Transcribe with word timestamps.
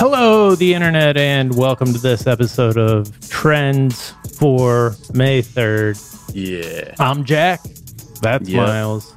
Hello, 0.00 0.54
the 0.54 0.72
internet, 0.72 1.18
and 1.18 1.54
welcome 1.54 1.92
to 1.92 1.98
this 1.98 2.26
episode 2.26 2.78
of 2.78 3.20
Trends 3.28 4.14
for 4.38 4.94
May 5.12 5.42
3rd. 5.42 6.00
Yeah. 6.32 6.94
I'm 6.98 7.22
Jack. 7.22 7.60
That's 8.22 8.48
Yep. 8.48 8.66
Miles. 8.66 9.14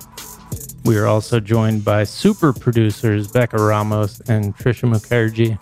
We 0.83 0.97
are 0.97 1.07
also 1.07 1.39
joined 1.39 1.85
by 1.85 2.03
super 2.03 2.51
producers 2.51 3.29
Becca 3.31 3.55
Ramos 3.63 4.19
and 4.27 4.53
Trisha 4.57 4.89
Mukherjee. 4.93 5.57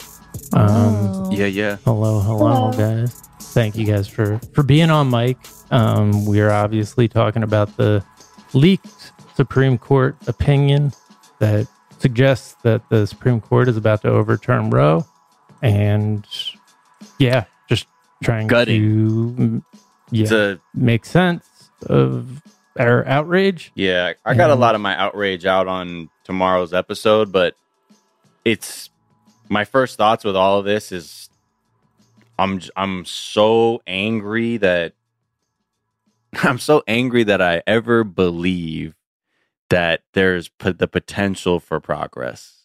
Um, 0.58 1.32
Yeah, 1.32 1.46
yeah. 1.46 1.78
hello, 1.86 2.20
hello, 2.22 2.72
guys. 2.72 3.14
Thank 3.40 3.76
you 3.78 3.86
guys 3.86 4.08
for 4.08 4.40
for 4.56 4.64
being 4.64 4.90
on 4.90 5.12
mic. 5.12 5.38
Um, 5.70 6.26
we 6.26 6.42
are 6.42 6.50
obviously 6.52 7.08
talking 7.08 7.44
about 7.44 7.78
the 7.78 8.04
leaked 8.54 9.12
Supreme 9.36 9.78
Court 9.78 10.16
opinion 10.26 10.94
that 11.38 11.68
suggests 12.00 12.56
that 12.64 12.82
the 12.90 13.06
Supreme 13.06 13.40
Court 13.40 13.68
is 13.70 13.78
about 13.78 14.02
to 14.02 14.10
overturn 14.10 14.72
Roe, 14.72 15.06
and 15.62 16.26
yeah, 17.18 17.46
just 17.70 17.88
trying 18.24 18.48
Gutting. 18.48 18.82
to 18.82 19.36
mm, 19.38 19.64
yeah 20.12 20.56
make 20.74 21.06
sense 21.06 21.46
of 21.88 22.42
our 22.80 23.06
outrage. 23.08 23.72
yeah, 23.76 24.14
I 24.26 24.34
got 24.34 24.50
a 24.50 24.56
lot 24.56 24.76
of 24.76 24.82
my 24.82 24.96
outrage 24.98 25.46
out 25.46 25.68
on 25.68 26.10
tomorrow's 26.24 26.74
episode, 26.74 27.32
but 27.32 27.56
it's 28.46 28.90
my 29.50 29.66
first 29.66 29.98
thoughts 29.98 30.24
with 30.24 30.36
all 30.36 30.60
of 30.60 30.66
this 30.66 30.92
is 30.92 31.30
I'm 32.40 32.62
I'm 32.76 33.06
so 33.06 33.82
angry 33.86 34.58
that 34.58 34.94
I'm 36.44 36.60
so 36.60 36.82
angry 36.88 37.24
that 37.26 37.42
I 37.42 37.62
ever 37.68 38.04
believe 38.04 38.96
that 39.70 40.02
there's 40.14 40.50
p- 40.50 40.72
the 40.72 40.88
potential 40.88 41.60
for 41.60 41.80
progress. 41.80 42.58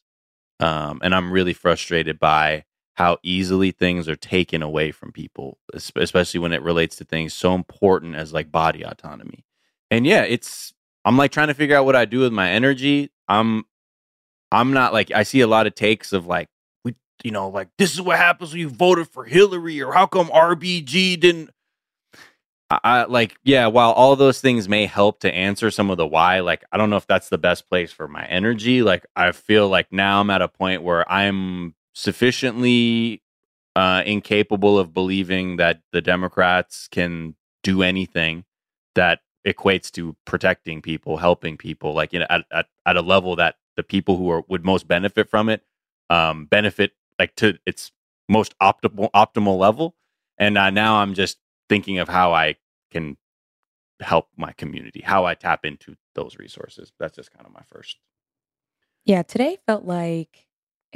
Um, 0.59 1.01
and 1.03 1.15
I'm 1.15 1.31
really 1.31 1.53
frustrated 1.53 2.19
by 2.19 2.65
how 2.97 3.19
easily 3.23 3.71
things 3.71 4.09
are 4.09 4.17
taken 4.17 4.63
away 4.63 4.91
from 4.91 5.13
people, 5.13 5.59
especially 5.75 6.41
when 6.41 6.53
it 6.53 6.63
relates 6.63 6.97
to 6.97 7.05
things 7.05 7.35
so 7.35 7.55
important 7.55 8.17
as 8.17 8.33
like 8.33 8.51
body 8.51 8.83
autonomy. 8.83 9.45
And 9.91 10.07
yeah, 10.07 10.23
it's 10.23 10.73
I'm 11.05 11.19
like 11.19 11.31
trying 11.31 11.49
to 11.49 11.55
figure 11.55 11.77
out 11.77 11.85
what 11.85 11.95
I 11.95 12.07
do 12.07 12.21
with 12.21 12.33
my 12.33 12.51
energy. 12.51 13.11
I'm 13.29 13.65
I'm 14.51 14.73
not 14.73 14.95
like 14.95 15.13
I 15.13 15.25
see 15.25 15.41
a 15.41 15.47
lot 15.47 15.67
of 15.67 15.75
takes 15.75 16.15
of 16.15 16.27
like 16.27 16.49
we 16.85 16.95
you 17.23 17.31
know 17.31 17.49
like 17.51 17.69
this 17.77 17.93
is 17.93 18.01
what 18.01 18.17
happens 18.17 18.53
when 18.53 18.61
you 18.61 18.71
voted 18.71 19.09
for 19.09 19.25
Hillary 19.25 19.83
or 19.83 19.93
how 19.93 20.07
come 20.07 20.29
RBG 20.29 21.21
didn't 21.21 21.51
I, 22.71 22.81
I 22.83 23.05
like 23.05 23.37
yeah 23.45 23.67
while 23.67 23.93
all 23.93 24.17
those 24.17 24.41
things 24.41 24.71
may 24.71 24.87
help 24.87 25.21
to 25.21 25.33
answer 25.33 25.71
some 25.71 25.91
of 25.91 25.99
the 25.99 26.07
why 26.07 26.41
like 26.41 26.65
I 26.73 26.79
don't 26.79 26.89
know 26.89 26.97
if 26.97 27.07
that's 27.07 27.29
the 27.29 27.39
best 27.39 27.69
place 27.69 27.93
for 27.93 28.09
my 28.09 28.25
energy 28.25 28.83
like 28.83 29.05
I 29.15 29.33
feel 29.33 29.69
like 29.69 29.93
now 29.93 30.21
I'm 30.21 30.31
at 30.31 30.43
a 30.43 30.49
point 30.49 30.83
where 30.83 31.09
I'm 31.11 31.76
sufficiently 31.97 33.23
uh 33.75 34.03
incapable 34.05 34.79
of 34.79 34.93
believing 34.93 35.57
that 35.57 35.81
the 35.93 36.03
Democrats 36.03 36.89
can 36.89 37.35
do 37.63 37.83
anything 37.83 38.45
that 38.95 39.21
equates 39.47 39.91
to 39.91 40.15
protecting 40.25 40.83
people, 40.83 41.17
helping 41.17 41.57
people, 41.57 41.95
like 41.95 42.13
you 42.13 42.19
know, 42.19 42.27
at, 42.29 42.45
at, 42.53 42.67
at 42.85 42.97
a 42.97 43.01
level 43.01 43.37
that 43.37 43.57
the 43.77 43.83
people 43.83 44.17
who 44.17 44.31
are 44.31 44.45
would 44.49 44.65
most 44.65 44.87
benefit 44.87 45.29
from 45.29 45.49
it 45.49 45.63
um, 46.11 46.47
benefit 46.47 46.93
like 47.19 47.35
to 47.37 47.59
its 47.67 47.93
most 48.29 48.55
optimal 48.59 49.11
optimal 49.13 49.59
level. 49.59 49.95
And 50.39 50.59
uh, 50.59 50.71
now 50.71 50.97
I'm 50.97 51.15
just 51.15 51.39
thinking 51.69 51.99
of 51.99 52.09
how 52.09 52.33
I 52.33 52.57
can 52.91 53.17
help 54.01 54.29
my 54.37 54.53
community, 54.53 55.01
how 55.01 55.25
I 55.25 55.35
tap 55.35 55.65
into 55.65 55.97
those 56.15 56.37
resources. 56.39 56.93
That's 56.99 57.17
just 57.17 57.33
kind 57.33 57.47
of 57.47 57.53
my 57.53 57.63
first. 57.71 57.97
Yeah, 59.05 59.23
today 59.23 59.59
felt 59.67 59.85
like 59.85 60.46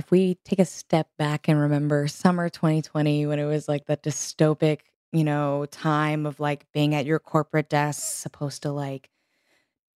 if 0.01 0.11
we 0.11 0.37
take 0.47 0.59
a 0.59 0.65
step 0.65 1.09
back 1.19 1.47
and 1.47 1.61
remember 1.61 2.09
summer 2.09 2.49
2020 2.49 3.27
when 3.27 3.39
it 3.39 3.45
was 3.45 3.69
like 3.69 3.85
that 3.85 4.03
dystopic, 4.03 4.81
you 5.13 5.23
know, 5.23 5.67
time 5.67 6.25
of 6.25 6.41
like 6.41 6.65
being 6.73 6.95
at 6.95 7.05
your 7.05 7.19
corporate 7.19 7.69
desk, 7.69 8.17
supposed 8.17 8.63
to 8.63 8.73
like 8.73 9.11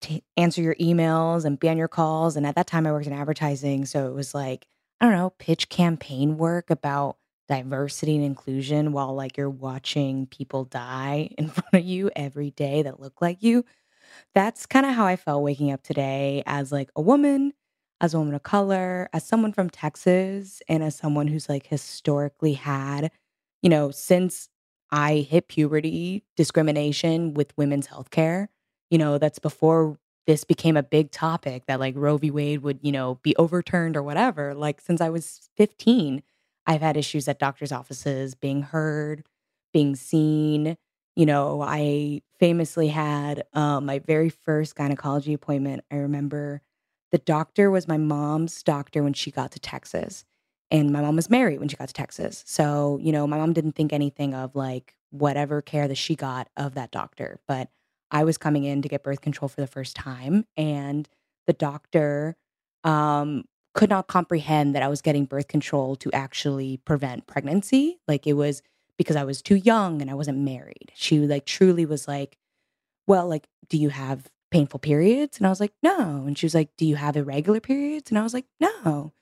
t- 0.03 0.23
answer 0.37 0.61
your 0.61 0.75
emails 0.75 1.47
and 1.47 1.59
be 1.59 1.71
on 1.71 1.79
your 1.79 1.89
calls. 1.89 2.37
And 2.37 2.47
at 2.47 2.55
that 2.57 2.67
time, 2.67 2.87
I 2.87 2.93
worked 2.93 3.07
in 3.07 3.15
advertising. 3.15 3.87
So 3.87 4.07
it 4.07 4.15
was 4.15 4.35
like, 4.35 4.67
I 5.01 5.07
don't 5.07 5.15
know, 5.15 5.31
pitch 5.39 5.71
campaign 5.71 6.37
work 6.37 6.69
about 6.69 7.17
diversity 7.49 8.17
and 8.17 8.25
inclusion 8.27 8.93
while 8.93 9.15
like 9.15 9.39
you're 9.39 9.49
watching 9.49 10.27
people 10.27 10.65
die 10.67 11.31
in 11.39 11.49
front 11.51 11.73
of 11.73 11.85
you 11.85 12.11
every 12.15 12.51
day 12.51 12.83
that 12.83 13.01
look 13.01 13.23
like 13.23 13.43
you. 13.43 13.65
That's 14.35 14.67
kind 14.67 14.85
of 14.85 14.95
how 14.95 15.07
I 15.07 15.17
felt 15.17 15.43
waking 15.43 15.73
up 15.73 15.83
today 15.83 16.43
as 16.45 16.71
like 16.71 16.91
a 16.95 17.01
woman 17.01 17.55
as 18.05 18.13
a 18.13 18.19
woman 18.19 18.35
of 18.35 18.43
color, 18.43 19.09
as 19.15 19.25
someone 19.25 19.51
from 19.51 19.71
Texas, 19.71 20.61
and 20.69 20.83
as 20.83 20.95
someone 20.95 21.27
who's 21.27 21.49
like 21.49 21.67
historically 21.67 22.53
had, 22.53 23.11
you 23.63 23.71
know, 23.71 23.91
since 23.91 24.51
I 24.91 25.27
hit 25.29 25.49
puberty, 25.49 26.23
discrimination 26.37 27.33
with 27.33 27.57
women's 27.57 27.89
healthcare. 27.89 28.49
You 28.91 28.99
know, 28.99 29.17
that's 29.17 29.39
before 29.39 29.99
this 30.27 30.45
became 30.45 30.77
a 30.77 30.83
big 30.83 31.13
topic 31.13 31.65
that 31.67 31.81
like 31.81 31.95
Roe 31.97 32.19
v. 32.19 32.31
Wade 32.31 32.63
would, 32.63 32.79
you 32.83 32.93
know, 32.93 33.19
be 33.23 33.35
overturned 33.37 33.97
or 33.97 34.03
whatever. 34.03 34.55
Like 34.55 34.83
since 34.83 35.01
I 35.01 35.09
was 35.09 35.49
15, 35.57 36.23
I've 36.67 36.83
had 36.83 36.99
issues 36.99 37.27
at 37.27 37.39
doctor's 37.39 37.73
offices 37.73 38.35
being 38.35 38.61
heard, 38.63 39.25
being 39.73 39.97
seen. 39.97 40.77
You 41.17 41.25
know, 41.25 41.63
I 41.63 42.21
famously 42.39 42.89
had 42.89 43.45
um, 43.55 43.87
my 43.87 43.99
very 44.01 44.29
first 44.29 44.77
gynecology 44.77 45.33
appointment. 45.33 45.85
I 45.91 45.97
remember 45.97 46.61
the 47.15 47.19
doctor 47.19 47.71
was 47.71 47.87
my 47.87 47.97
mom's 47.97 48.61
doctor 48.65 49.01
when 49.05 49.13
she 49.13 49.31
got 49.31 49.53
to 49.53 49.61
Texas. 49.61 50.25
And 50.73 50.91
my 50.91 51.01
mom 51.01 51.15
was 51.15 51.31
married 51.31 51.61
when 51.61 51.69
she 51.69 51.77
got 51.77 51.87
to 51.87 51.95
Texas. 51.95 52.43
So, 52.45 52.99
you 53.01 53.13
know, 53.13 53.25
my 53.25 53.39
mom 53.39 53.53
didn't 53.53 53.77
think 53.77 53.93
anything 53.93 54.35
of 54.35 54.57
like 54.57 54.97
whatever 55.11 55.63
care 55.63 55.87
that 55.87 55.95
she 55.95 56.17
got 56.17 56.49
of 56.57 56.75
that 56.75 56.91
doctor. 56.91 57.39
But 57.47 57.69
I 58.11 58.25
was 58.25 58.37
coming 58.37 58.65
in 58.65 58.83
to 58.83 58.89
get 58.89 59.05
birth 59.05 59.21
control 59.21 59.49
for 59.49 59.61
the 59.61 59.69
first 59.69 59.95
time. 59.95 60.45
And 60.57 61.09
the 61.47 61.53
doctor 61.53 62.35
um, 62.83 63.45
could 63.75 63.91
not 63.91 64.09
comprehend 64.09 64.75
that 64.75 64.83
I 64.83 64.89
was 64.89 65.01
getting 65.01 65.25
birth 65.25 65.47
control 65.47 65.95
to 65.95 66.11
actually 66.11 66.79
prevent 66.79 67.29
pregnancy. 67.29 68.01
Like 68.09 68.27
it 68.27 68.33
was 68.33 68.61
because 68.99 69.15
I 69.15 69.23
was 69.23 69.41
too 69.41 69.55
young 69.55 70.03
and 70.03 70.11
I 70.11 70.15
wasn't 70.15 70.39
married. 70.39 70.91
She 70.97 71.21
like 71.21 71.47
truly 71.47 71.87
was 71.87 72.09
like, 72.09 72.39
well, 73.07 73.29
like, 73.29 73.47
do 73.69 73.79
you 73.79 73.91
have 73.91 74.29
painful 74.55 74.79
periods? 74.79 75.37
And 75.37 75.49
I 75.49 75.51
was 75.51 75.59
like, 75.59 75.73
no. 75.83 76.23
And 76.27 76.39
she 76.39 76.47
was 76.47 76.55
like, 76.55 76.71
do 76.77 76.87
you 76.87 76.95
have 76.95 77.17
irregular 77.17 77.59
periods? 77.59 78.11
And 78.11 78.19
I 78.19 78.23
was 78.23 78.33
like, 78.33 78.47
no. 78.61 79.13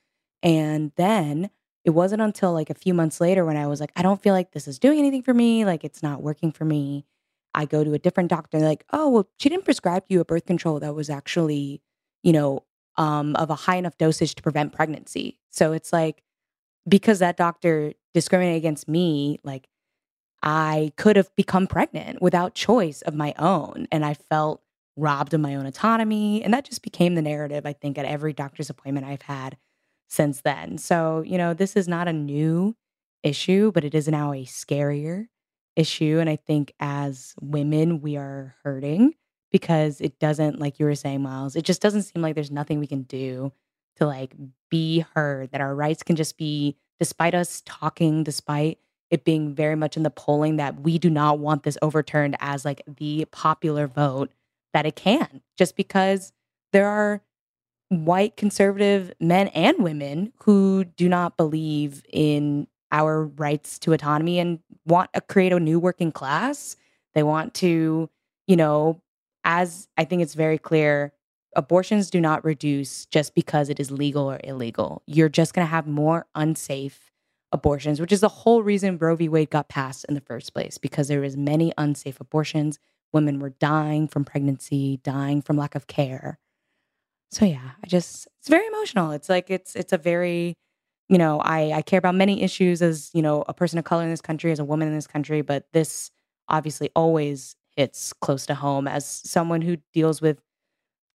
And 0.42 0.92
then 0.96 1.48
it 1.86 1.90
wasn't 1.90 2.20
until 2.20 2.52
like 2.52 2.68
a 2.68 2.74
few 2.74 2.92
months 2.92 3.18
later 3.18 3.42
when 3.42 3.56
I 3.56 3.66
was 3.66 3.80
like, 3.80 3.92
I 3.96 4.02
don't 4.02 4.22
feel 4.22 4.34
like 4.34 4.52
this 4.52 4.68
is 4.68 4.78
doing 4.78 4.98
anything 4.98 5.22
for 5.22 5.32
me. 5.32 5.64
Like 5.64 5.84
it's 5.84 6.02
not 6.02 6.22
working 6.22 6.52
for 6.52 6.66
me. 6.66 7.06
I 7.54 7.64
go 7.64 7.82
to 7.82 7.94
a 7.94 7.98
different 7.98 8.28
doctor. 8.28 8.58
like, 8.58 8.84
oh, 8.92 9.08
well, 9.08 9.28
she 9.38 9.48
didn't 9.48 9.64
prescribe 9.64 10.04
you 10.08 10.20
a 10.20 10.24
birth 10.24 10.44
control 10.44 10.78
that 10.80 10.94
was 10.94 11.08
actually, 11.08 11.80
you 12.22 12.32
know, 12.32 12.64
um, 12.98 13.34
of 13.36 13.48
a 13.48 13.54
high 13.54 13.76
enough 13.76 13.96
dosage 13.96 14.34
to 14.34 14.42
prevent 14.42 14.74
pregnancy. 14.74 15.38
So 15.50 15.72
it's 15.72 15.94
like, 15.94 16.22
because 16.86 17.20
that 17.20 17.38
doctor 17.38 17.94
discriminated 18.12 18.58
against 18.58 18.86
me, 18.86 19.38
like 19.44 19.66
I 20.42 20.92
could 20.96 21.16
have 21.16 21.34
become 21.36 21.66
pregnant 21.66 22.20
without 22.20 22.54
choice 22.54 23.00
of 23.02 23.14
my 23.14 23.32
own. 23.38 23.86
And 23.90 24.04
I 24.04 24.14
felt 24.14 24.61
robbed 24.96 25.34
of 25.34 25.40
my 25.40 25.54
own 25.54 25.66
autonomy. 25.66 26.42
And 26.42 26.52
that 26.52 26.64
just 26.64 26.82
became 26.82 27.14
the 27.14 27.22
narrative, 27.22 27.66
I 27.66 27.72
think, 27.72 27.98
at 27.98 28.04
every 28.04 28.32
doctor's 28.32 28.70
appointment 28.70 29.06
I've 29.06 29.22
had 29.22 29.56
since 30.08 30.42
then. 30.42 30.78
So, 30.78 31.22
you 31.26 31.38
know, 31.38 31.54
this 31.54 31.76
is 31.76 31.88
not 31.88 32.08
a 32.08 32.12
new 32.12 32.76
issue, 33.22 33.72
but 33.72 33.84
it 33.84 33.94
is 33.94 34.08
now 34.08 34.32
a 34.32 34.44
scarier 34.44 35.28
issue. 35.76 36.18
And 36.20 36.28
I 36.28 36.36
think 36.36 36.74
as 36.80 37.34
women, 37.40 38.00
we 38.00 38.16
are 38.16 38.54
hurting 38.62 39.14
because 39.50 40.00
it 40.00 40.18
doesn't, 40.18 40.58
like 40.58 40.78
you 40.78 40.86
were 40.86 40.94
saying, 40.94 41.22
Miles, 41.22 41.56
it 41.56 41.64
just 41.64 41.80
doesn't 41.80 42.02
seem 42.02 42.22
like 42.22 42.34
there's 42.34 42.50
nothing 42.50 42.78
we 42.78 42.86
can 42.86 43.02
do 43.02 43.52
to 43.96 44.06
like 44.06 44.34
be 44.70 45.04
heard, 45.14 45.52
that 45.52 45.60
our 45.60 45.74
rights 45.74 46.02
can 46.02 46.16
just 46.16 46.36
be, 46.36 46.76
despite 46.98 47.34
us 47.34 47.62
talking, 47.64 48.24
despite 48.24 48.78
it 49.10 49.24
being 49.24 49.54
very 49.54 49.76
much 49.76 49.96
in 49.96 50.02
the 50.02 50.10
polling 50.10 50.56
that 50.56 50.80
we 50.80 50.98
do 50.98 51.10
not 51.10 51.38
want 51.38 51.62
this 51.62 51.76
overturned 51.82 52.36
as 52.40 52.64
like 52.64 52.82
the 52.86 53.26
popular 53.26 53.86
vote 53.86 54.30
that 54.72 54.86
it 54.86 54.96
can, 54.96 55.42
just 55.56 55.76
because 55.76 56.32
there 56.72 56.88
are 56.88 57.22
white 57.88 58.36
conservative 58.36 59.12
men 59.20 59.48
and 59.48 59.82
women 59.82 60.32
who 60.44 60.84
do 60.84 61.08
not 61.08 61.36
believe 61.36 62.02
in 62.10 62.66
our 62.90 63.24
rights 63.24 63.78
to 63.80 63.92
autonomy 63.92 64.38
and 64.38 64.60
want 64.86 65.12
to 65.12 65.20
create 65.20 65.52
a 65.52 65.60
new 65.60 65.78
working 65.78 66.12
class. 66.12 66.76
They 67.14 67.22
want 67.22 67.54
to, 67.54 68.08
you 68.46 68.56
know, 68.56 69.02
as 69.44 69.88
I 69.96 70.04
think 70.04 70.22
it's 70.22 70.34
very 70.34 70.58
clear, 70.58 71.12
abortions 71.54 72.10
do 72.10 72.20
not 72.20 72.44
reduce 72.44 73.06
just 73.06 73.34
because 73.34 73.68
it 73.68 73.78
is 73.78 73.90
legal 73.90 74.30
or 74.30 74.40
illegal. 74.42 75.02
You're 75.06 75.28
just 75.28 75.52
going 75.54 75.66
to 75.66 75.70
have 75.70 75.86
more 75.86 76.26
unsafe 76.34 77.12
abortions, 77.50 78.00
which 78.00 78.12
is 78.12 78.20
the 78.20 78.28
whole 78.28 78.62
reason 78.62 78.96
Roe 78.96 79.16
v. 79.16 79.28
Wade 79.28 79.50
got 79.50 79.68
passed 79.68 80.06
in 80.08 80.14
the 80.14 80.20
first 80.20 80.54
place 80.54 80.78
because 80.78 81.08
there 81.08 81.20
was 81.20 81.36
many 81.36 81.72
unsafe 81.76 82.20
abortions. 82.20 82.78
Women 83.12 83.38
were 83.40 83.50
dying 83.50 84.08
from 84.08 84.24
pregnancy, 84.24 85.00
dying 85.02 85.42
from 85.42 85.56
lack 85.56 85.74
of 85.74 85.86
care. 85.86 86.38
So 87.30 87.44
yeah, 87.44 87.72
I 87.82 87.86
just 87.86 88.28
it's 88.38 88.48
very 88.48 88.66
emotional. 88.66 89.12
It's 89.12 89.28
like 89.28 89.50
it's 89.50 89.74
it's 89.76 89.92
a 89.92 89.98
very 89.98 90.56
you 91.08 91.18
know, 91.18 91.40
I 91.40 91.72
I 91.72 91.82
care 91.82 91.98
about 91.98 92.14
many 92.14 92.42
issues 92.42 92.82
as, 92.82 93.10
you 93.14 93.22
know, 93.22 93.44
a 93.48 93.54
person 93.54 93.78
of 93.78 93.84
color 93.84 94.04
in 94.04 94.10
this 94.10 94.20
country, 94.22 94.52
as 94.52 94.58
a 94.58 94.64
woman 94.64 94.88
in 94.88 94.94
this 94.94 95.06
country, 95.06 95.42
but 95.42 95.66
this 95.72 96.10
obviously 96.48 96.90
always 96.96 97.56
hits 97.76 98.12
close 98.14 98.46
to 98.46 98.54
home 98.54 98.86
as 98.88 99.06
someone 99.06 99.62
who 99.62 99.76
deals 99.94 100.20
with 100.22 100.38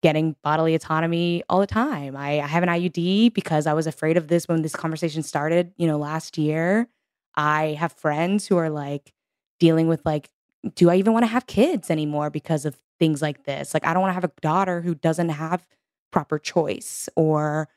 getting 0.03 0.35
bodily 0.43 0.75
autonomy 0.75 1.43
all 1.49 1.59
the 1.59 1.67
time. 1.67 2.15
I, 2.15 2.39
I 2.41 2.47
have 2.47 2.63
an 2.63 2.69
IUD 2.69 3.29
because 3.29 3.67
I 3.67 3.73
was 3.73 3.87
afraid 3.87 4.17
of 4.17 4.27
this 4.27 4.47
when 4.47 4.61
this 4.61 4.75
conversation 4.75 5.23
started, 5.23 5.73
you 5.77 5.87
know, 5.87 5.97
last 5.97 6.37
year. 6.37 6.87
I 7.35 7.77
have 7.79 7.93
friends 7.93 8.47
who 8.47 8.57
are 8.57 8.69
like 8.69 9.13
dealing 9.59 9.87
with 9.87 10.01
like, 10.05 10.29
do 10.75 10.89
I 10.89 10.95
even 10.95 11.13
want 11.13 11.23
to 11.23 11.31
have 11.31 11.47
kids 11.47 11.89
anymore 11.89 12.29
because 12.29 12.65
of 12.65 12.79
things 12.99 13.21
like 13.21 13.43
this? 13.43 13.73
Like, 13.73 13.85
I 13.85 13.93
don't 13.93 14.01
want 14.01 14.11
to 14.11 14.15
have 14.15 14.23
a 14.23 14.31
daughter 14.41 14.81
who 14.81 14.95
doesn't 14.95 15.29
have 15.29 15.67
proper 16.11 16.39
choice. 16.39 17.09
Or 17.15 17.67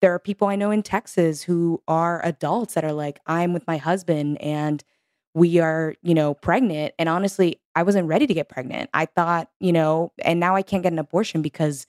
there 0.00 0.12
are 0.14 0.18
people 0.18 0.48
I 0.48 0.56
know 0.56 0.70
in 0.70 0.82
Texas 0.82 1.42
who 1.42 1.82
are 1.88 2.24
adults 2.24 2.74
that 2.74 2.84
are 2.84 2.92
like, 2.92 3.20
I'm 3.26 3.52
with 3.52 3.66
my 3.66 3.76
husband 3.76 4.40
and 4.40 4.82
we 5.34 5.58
are, 5.58 5.94
you 6.02 6.14
know, 6.14 6.34
pregnant. 6.34 6.94
And 6.98 7.08
honestly, 7.08 7.60
I 7.74 7.82
wasn't 7.82 8.08
ready 8.08 8.26
to 8.26 8.34
get 8.34 8.48
pregnant. 8.48 8.90
I 8.94 9.06
thought, 9.06 9.50
you 9.60 9.72
know, 9.72 10.12
and 10.24 10.40
now 10.40 10.56
I 10.56 10.62
can't 10.62 10.82
get 10.82 10.92
an 10.92 10.98
abortion 10.98 11.42
because 11.42 11.86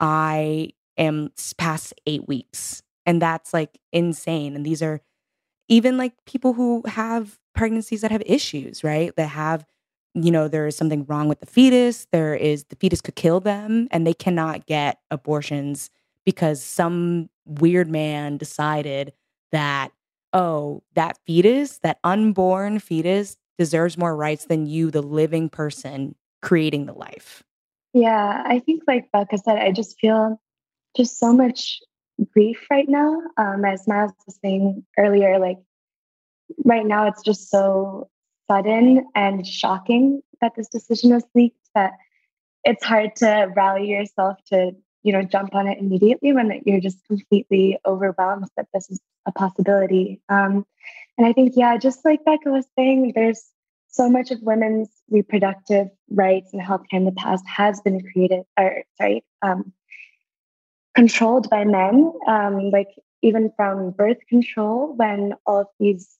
I 0.00 0.70
am 0.96 1.30
past 1.58 1.94
eight 2.06 2.28
weeks. 2.28 2.82
And 3.04 3.20
that's 3.20 3.52
like 3.52 3.78
insane. 3.92 4.54
And 4.54 4.64
these 4.64 4.80
are 4.80 5.00
even 5.68 5.96
like 5.96 6.12
people 6.24 6.52
who 6.52 6.82
have 6.86 7.38
pregnancies 7.54 8.00
that 8.02 8.10
have 8.10 8.22
issues, 8.26 8.84
right? 8.84 9.14
That 9.16 9.28
have, 9.28 9.66
you 10.14 10.30
know, 10.30 10.48
there 10.48 10.66
is 10.66 10.76
something 10.76 11.04
wrong 11.06 11.28
with 11.28 11.40
the 11.40 11.46
fetus. 11.46 12.06
There 12.12 12.34
is 12.34 12.64
the 12.64 12.76
fetus 12.76 13.00
could 13.00 13.16
kill 13.16 13.40
them 13.40 13.88
and 13.90 14.06
they 14.06 14.14
cannot 14.14 14.66
get 14.66 15.00
abortions 15.10 15.90
because 16.24 16.62
some 16.62 17.28
weird 17.44 17.90
man 17.90 18.36
decided 18.36 19.12
that 19.52 19.92
oh, 20.34 20.82
that 20.94 21.16
fetus, 21.26 21.78
that 21.78 21.98
unborn 22.02 22.80
fetus 22.80 23.36
deserves 23.56 23.96
more 23.96 24.16
rights 24.16 24.46
than 24.46 24.66
you, 24.66 24.90
the 24.90 25.02
living 25.02 25.48
person 25.48 26.16
creating 26.42 26.86
the 26.86 26.92
life. 26.92 27.44
Yeah, 27.92 28.42
I 28.44 28.58
think, 28.58 28.82
like 28.88 29.10
Becca 29.12 29.38
said, 29.38 29.58
I 29.58 29.70
just 29.70 29.96
feel 30.00 30.40
just 30.96 31.18
so 31.18 31.32
much 31.32 31.80
grief 32.32 32.66
right 32.68 32.88
now. 32.88 33.22
Um, 33.36 33.64
as 33.64 33.86
Miles 33.86 34.12
was 34.26 34.36
saying 34.44 34.84
earlier, 34.98 35.38
like 35.38 35.58
right 36.64 36.84
now, 36.84 37.06
it's 37.06 37.22
just 37.22 37.48
so 37.48 38.10
sudden 38.50 39.06
and 39.14 39.46
shocking 39.46 40.22
that 40.40 40.52
this 40.56 40.68
decision 40.68 41.10
was 41.14 41.24
leaked 41.34 41.56
that 41.74 41.92
it's 42.64 42.84
hard 42.84 43.14
to 43.16 43.50
rally 43.54 43.88
yourself 43.88 44.38
to 44.46 44.72
you 45.02 45.12
know 45.12 45.22
jump 45.22 45.54
on 45.54 45.68
it 45.68 45.78
immediately 45.78 46.32
when 46.32 46.60
you're 46.64 46.80
just 46.80 47.04
completely 47.06 47.78
overwhelmed 47.86 48.48
that 48.56 48.68
this 48.72 48.90
is 48.90 49.00
a 49.26 49.32
possibility. 49.32 50.20
Um, 50.28 50.66
and 51.16 51.26
i 51.26 51.32
think 51.32 51.54
yeah 51.56 51.76
just 51.76 52.04
like 52.04 52.24
becca 52.24 52.50
was 52.50 52.66
saying 52.76 53.12
there's 53.14 53.42
so 53.88 54.08
much 54.08 54.30
of 54.30 54.42
women's 54.42 54.88
reproductive 55.08 55.88
rights 56.10 56.52
and 56.52 56.60
healthcare 56.60 56.94
in 56.94 57.04
the 57.04 57.12
past 57.12 57.44
has 57.46 57.80
been 57.80 58.00
created 58.12 58.42
or 58.58 58.82
sorry 58.96 59.24
um, 59.42 59.72
controlled 60.94 61.48
by 61.50 61.64
men 61.64 62.12
um, 62.26 62.70
like 62.70 62.88
even 63.22 63.52
from 63.56 63.90
birth 63.90 64.18
control 64.28 64.94
when 64.96 65.34
all 65.46 65.60
of 65.60 65.66
these 65.78 66.16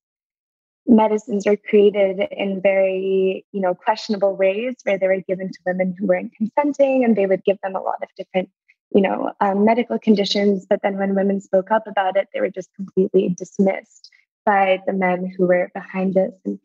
medicines 0.87 1.47
are 1.47 1.57
created 1.57 2.21
in 2.31 2.61
very 2.61 3.45
you 3.53 3.61
know 3.61 3.75
questionable 3.75 4.37
ways 4.37 4.75
where 4.85 4.99
they 4.99 5.07
were 5.07 5.23
given 5.27 5.49
to 5.49 5.59
women 5.67 5.95
who 5.99 6.07
weren't 6.07 6.33
consenting 6.37 7.05
and 7.05 7.17
they 7.17 7.27
would 7.27 7.43
give 7.45 7.59
them 7.63 7.75
a 7.75 7.81
lot 7.81 8.03
of 8.03 8.09
different 8.17 8.51
you 8.95 9.03
know, 9.03 9.33
um, 9.41 9.65
medical 9.65 9.99
conditions. 9.99 10.67
But 10.69 10.81
then 10.83 10.97
when 10.97 11.15
women 11.15 11.41
spoke 11.41 11.71
up 11.71 11.87
about 11.87 12.17
it, 12.17 12.29
they 12.33 12.41
were 12.41 12.51
just 12.51 12.73
completely 12.75 13.35
dismissed 13.37 14.11
by 14.47 14.81
the 14.87 14.93
men 14.93 15.27
who 15.27 15.47
were 15.47 15.71
behind 15.75 16.15
this. 16.15 16.33
And 16.45 16.59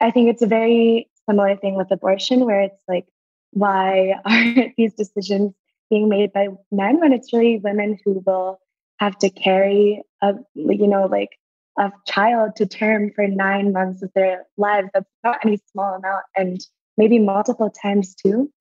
I 0.00 0.10
think 0.10 0.28
it's 0.28 0.42
a 0.42 0.46
very 0.46 1.08
similar 1.28 1.56
thing 1.56 1.76
with 1.76 1.90
abortion, 1.90 2.44
where 2.44 2.62
it's 2.62 2.82
like, 2.88 3.06
why 3.52 4.14
are 4.24 4.72
these 4.76 4.94
decisions 4.94 5.54
being 5.88 6.08
made 6.08 6.32
by 6.32 6.48
men 6.70 7.00
when 7.00 7.12
it's 7.12 7.32
really 7.32 7.58
women 7.58 7.98
who 8.04 8.22
will 8.26 8.58
have 8.98 9.16
to 9.18 9.30
carry 9.30 10.02
a, 10.20 10.34
you 10.54 10.88
know, 10.88 11.06
like 11.06 11.30
a 11.78 11.92
child 12.06 12.56
to 12.56 12.66
term 12.66 13.12
for 13.14 13.26
nine 13.26 13.72
months 13.72 14.02
of 14.02 14.10
their 14.14 14.44
lives? 14.56 14.88
That's 14.92 15.10
not 15.24 15.38
any 15.44 15.58
small 15.72 15.94
amount, 15.94 16.24
and 16.36 16.60
maybe 16.96 17.18
multiple 17.18 17.70
times 17.70 18.14
too. 18.14 18.52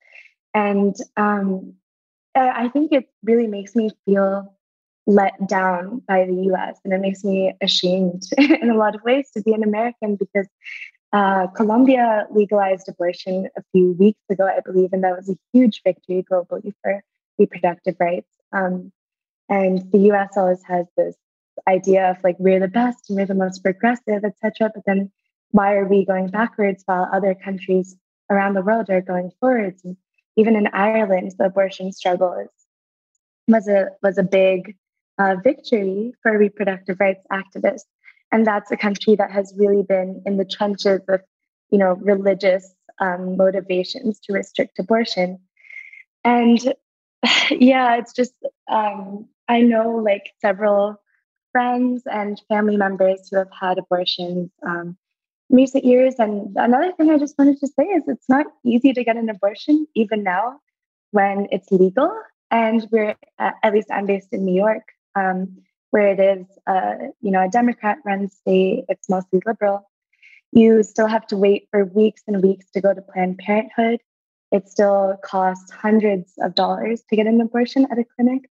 And 0.53 0.95
um, 1.17 1.73
I 2.35 2.69
think 2.69 2.91
it 2.91 3.09
really 3.23 3.47
makes 3.47 3.75
me 3.75 3.89
feel 4.05 4.53
let 5.07 5.47
down 5.47 6.01
by 6.07 6.25
the 6.25 6.51
US 6.53 6.77
and 6.83 6.93
it 6.93 6.99
makes 6.99 7.23
me 7.23 7.53
ashamed 7.61 8.23
in 8.37 8.69
a 8.69 8.75
lot 8.75 8.93
of 8.93 9.01
ways 9.03 9.29
to 9.35 9.41
be 9.41 9.53
an 9.53 9.63
American 9.63 10.17
because 10.17 10.47
uh, 11.13 11.47
Colombia 11.47 12.27
legalized 12.31 12.89
abortion 12.89 13.47
a 13.57 13.63
few 13.71 13.93
weeks 13.93 14.19
ago, 14.29 14.45
I 14.45 14.59
believe, 14.59 14.91
and 14.91 15.03
that 15.05 15.15
was 15.15 15.29
a 15.29 15.37
huge 15.53 15.81
victory 15.83 16.25
globally 16.29 16.73
for 16.83 17.01
reproductive 17.39 17.95
rights. 17.99 18.27
Um, 18.51 18.91
and 19.49 19.89
the 19.91 20.11
US 20.11 20.35
always 20.35 20.61
has 20.63 20.85
this 20.97 21.15
idea 21.67 22.11
of 22.11 22.17
like 22.23 22.35
we're 22.39 22.59
the 22.59 22.67
best 22.67 23.09
and 23.09 23.17
we're 23.17 23.25
the 23.25 23.35
most 23.35 23.63
progressive, 23.63 24.23
etc. 24.23 24.71
But 24.73 24.83
then 24.85 25.11
why 25.51 25.73
are 25.75 25.87
we 25.87 26.05
going 26.05 26.27
backwards 26.27 26.83
while 26.85 27.09
other 27.11 27.35
countries 27.35 27.95
around 28.29 28.53
the 28.53 28.61
world 28.61 28.89
are 28.89 29.01
going 29.01 29.31
forwards? 29.39 29.83
And 29.83 29.97
even 30.35 30.55
in 30.55 30.67
Ireland, 30.67 31.33
the 31.37 31.45
abortion 31.45 31.91
struggle 31.91 32.33
is, 32.33 32.49
was 33.47 33.67
a 33.67 33.89
was 34.01 34.17
a 34.17 34.23
big 34.23 34.75
uh, 35.17 35.35
victory 35.43 36.13
for 36.21 36.37
reproductive 36.37 36.99
rights 36.99 37.25
activists, 37.31 37.85
and 38.31 38.45
that's 38.45 38.71
a 38.71 38.77
country 38.77 39.15
that 39.15 39.31
has 39.31 39.53
really 39.57 39.83
been 39.83 40.21
in 40.25 40.37
the 40.37 40.45
trenches 40.45 41.01
of, 41.07 41.21
you 41.71 41.77
know, 41.77 41.93
religious 41.95 42.73
um, 42.99 43.37
motivations 43.37 44.19
to 44.21 44.33
restrict 44.33 44.79
abortion. 44.79 45.39
And 46.23 46.59
yeah, 47.49 47.95
it's 47.95 48.13
just 48.13 48.33
um, 48.69 49.27
I 49.47 49.61
know 49.61 49.91
like 49.91 50.33
several 50.41 50.99
friends 51.57 52.03
and 52.05 52.39
family 52.49 52.77
members 52.77 53.19
who 53.27 53.37
have 53.37 53.49
had 53.59 53.79
abortions 53.79 54.51
um, 54.63 54.95
recent 55.49 55.83
years. 55.83 56.13
And 56.19 56.55
another 56.55 56.91
thing 56.91 57.09
I 57.09 57.17
just 57.17 57.35
wanted 57.39 57.59
to 57.61 57.67
say 57.67 57.85
is 57.97 58.03
it's 58.07 58.29
not 58.29 58.45
easy 58.63 58.93
to 58.93 59.03
get 59.03 59.17
an 59.17 59.27
abortion 59.27 59.87
even 59.95 60.21
now 60.21 60.59
when 61.09 61.47
it's 61.51 61.71
legal. 61.71 62.11
And 62.51 62.87
we're, 62.91 63.15
at 63.39 63.73
least 63.73 63.87
I'm 63.89 64.05
based 64.05 64.31
in 64.33 64.45
New 64.45 64.53
York, 64.53 64.83
um, 65.15 65.57
where 65.89 66.09
it 66.09 66.19
is, 66.19 66.45
uh, 66.67 66.93
you 67.21 67.31
know, 67.31 67.43
a 67.43 67.49
Democrat-run 67.49 68.29
state. 68.29 68.85
It's 68.87 69.09
mostly 69.09 69.41
liberal. 69.43 69.89
You 70.51 70.83
still 70.83 71.07
have 71.07 71.25
to 71.31 71.37
wait 71.37 71.69
for 71.71 71.85
weeks 71.85 72.21
and 72.27 72.43
weeks 72.43 72.67
to 72.75 72.81
go 72.81 72.93
to 72.93 73.01
Planned 73.01 73.39
Parenthood. 73.39 73.99
It 74.51 74.69
still 74.69 75.17
costs 75.23 75.71
hundreds 75.71 76.33
of 76.39 76.53
dollars 76.53 77.01
to 77.09 77.15
get 77.15 77.25
an 77.25 77.41
abortion 77.41 77.87
at 77.89 77.97
a 77.97 78.05
clinic. 78.15 78.43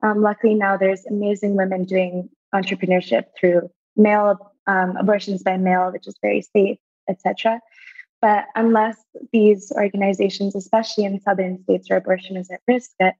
Um, 0.00 0.22
luckily, 0.22 0.54
now 0.54 0.76
there's 0.76 1.04
amazing 1.06 1.56
women 1.56 1.86
doing 1.86 2.30
entrepreneurship 2.54 3.24
through 3.38 3.70
mail 3.96 4.52
um, 4.66 4.96
abortions 4.96 5.42
by 5.42 5.56
mail, 5.56 5.90
which 5.92 6.06
is 6.06 6.14
very 6.22 6.42
safe, 6.42 6.78
etc. 7.08 7.60
But 8.20 8.46
unless 8.54 8.96
these 9.32 9.72
organizations, 9.74 10.54
especially 10.54 11.04
in 11.04 11.20
southern 11.20 11.62
states 11.64 11.90
where 11.90 11.98
abortion 11.98 12.36
is 12.36 12.50
at 12.50 12.60
risk, 12.68 12.92
get 13.00 13.16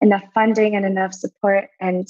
enough 0.00 0.24
funding 0.32 0.74
and 0.74 0.86
enough 0.86 1.12
support 1.12 1.68
and 1.80 2.08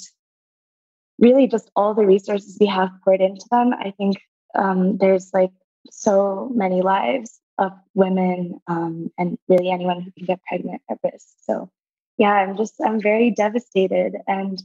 really 1.18 1.48
just 1.48 1.70
all 1.74 1.94
the 1.94 2.06
resources 2.06 2.56
we 2.60 2.66
have 2.66 2.90
poured 3.04 3.20
into 3.20 3.44
them, 3.50 3.72
I 3.72 3.92
think 3.96 4.18
um, 4.54 4.98
there's 4.98 5.30
like 5.34 5.50
so 5.90 6.50
many 6.54 6.80
lives 6.80 7.40
of 7.58 7.72
women 7.94 8.60
um, 8.68 9.10
and 9.18 9.36
really 9.48 9.70
anyone 9.70 10.00
who 10.00 10.12
can 10.12 10.26
get 10.26 10.42
pregnant 10.44 10.80
at 10.88 10.98
risk. 11.02 11.26
So 11.40 11.70
yeah, 12.18 12.32
I'm 12.32 12.56
just 12.56 12.74
I'm 12.84 13.00
very 13.00 13.30
devastated 13.30 14.14
and 14.26 14.62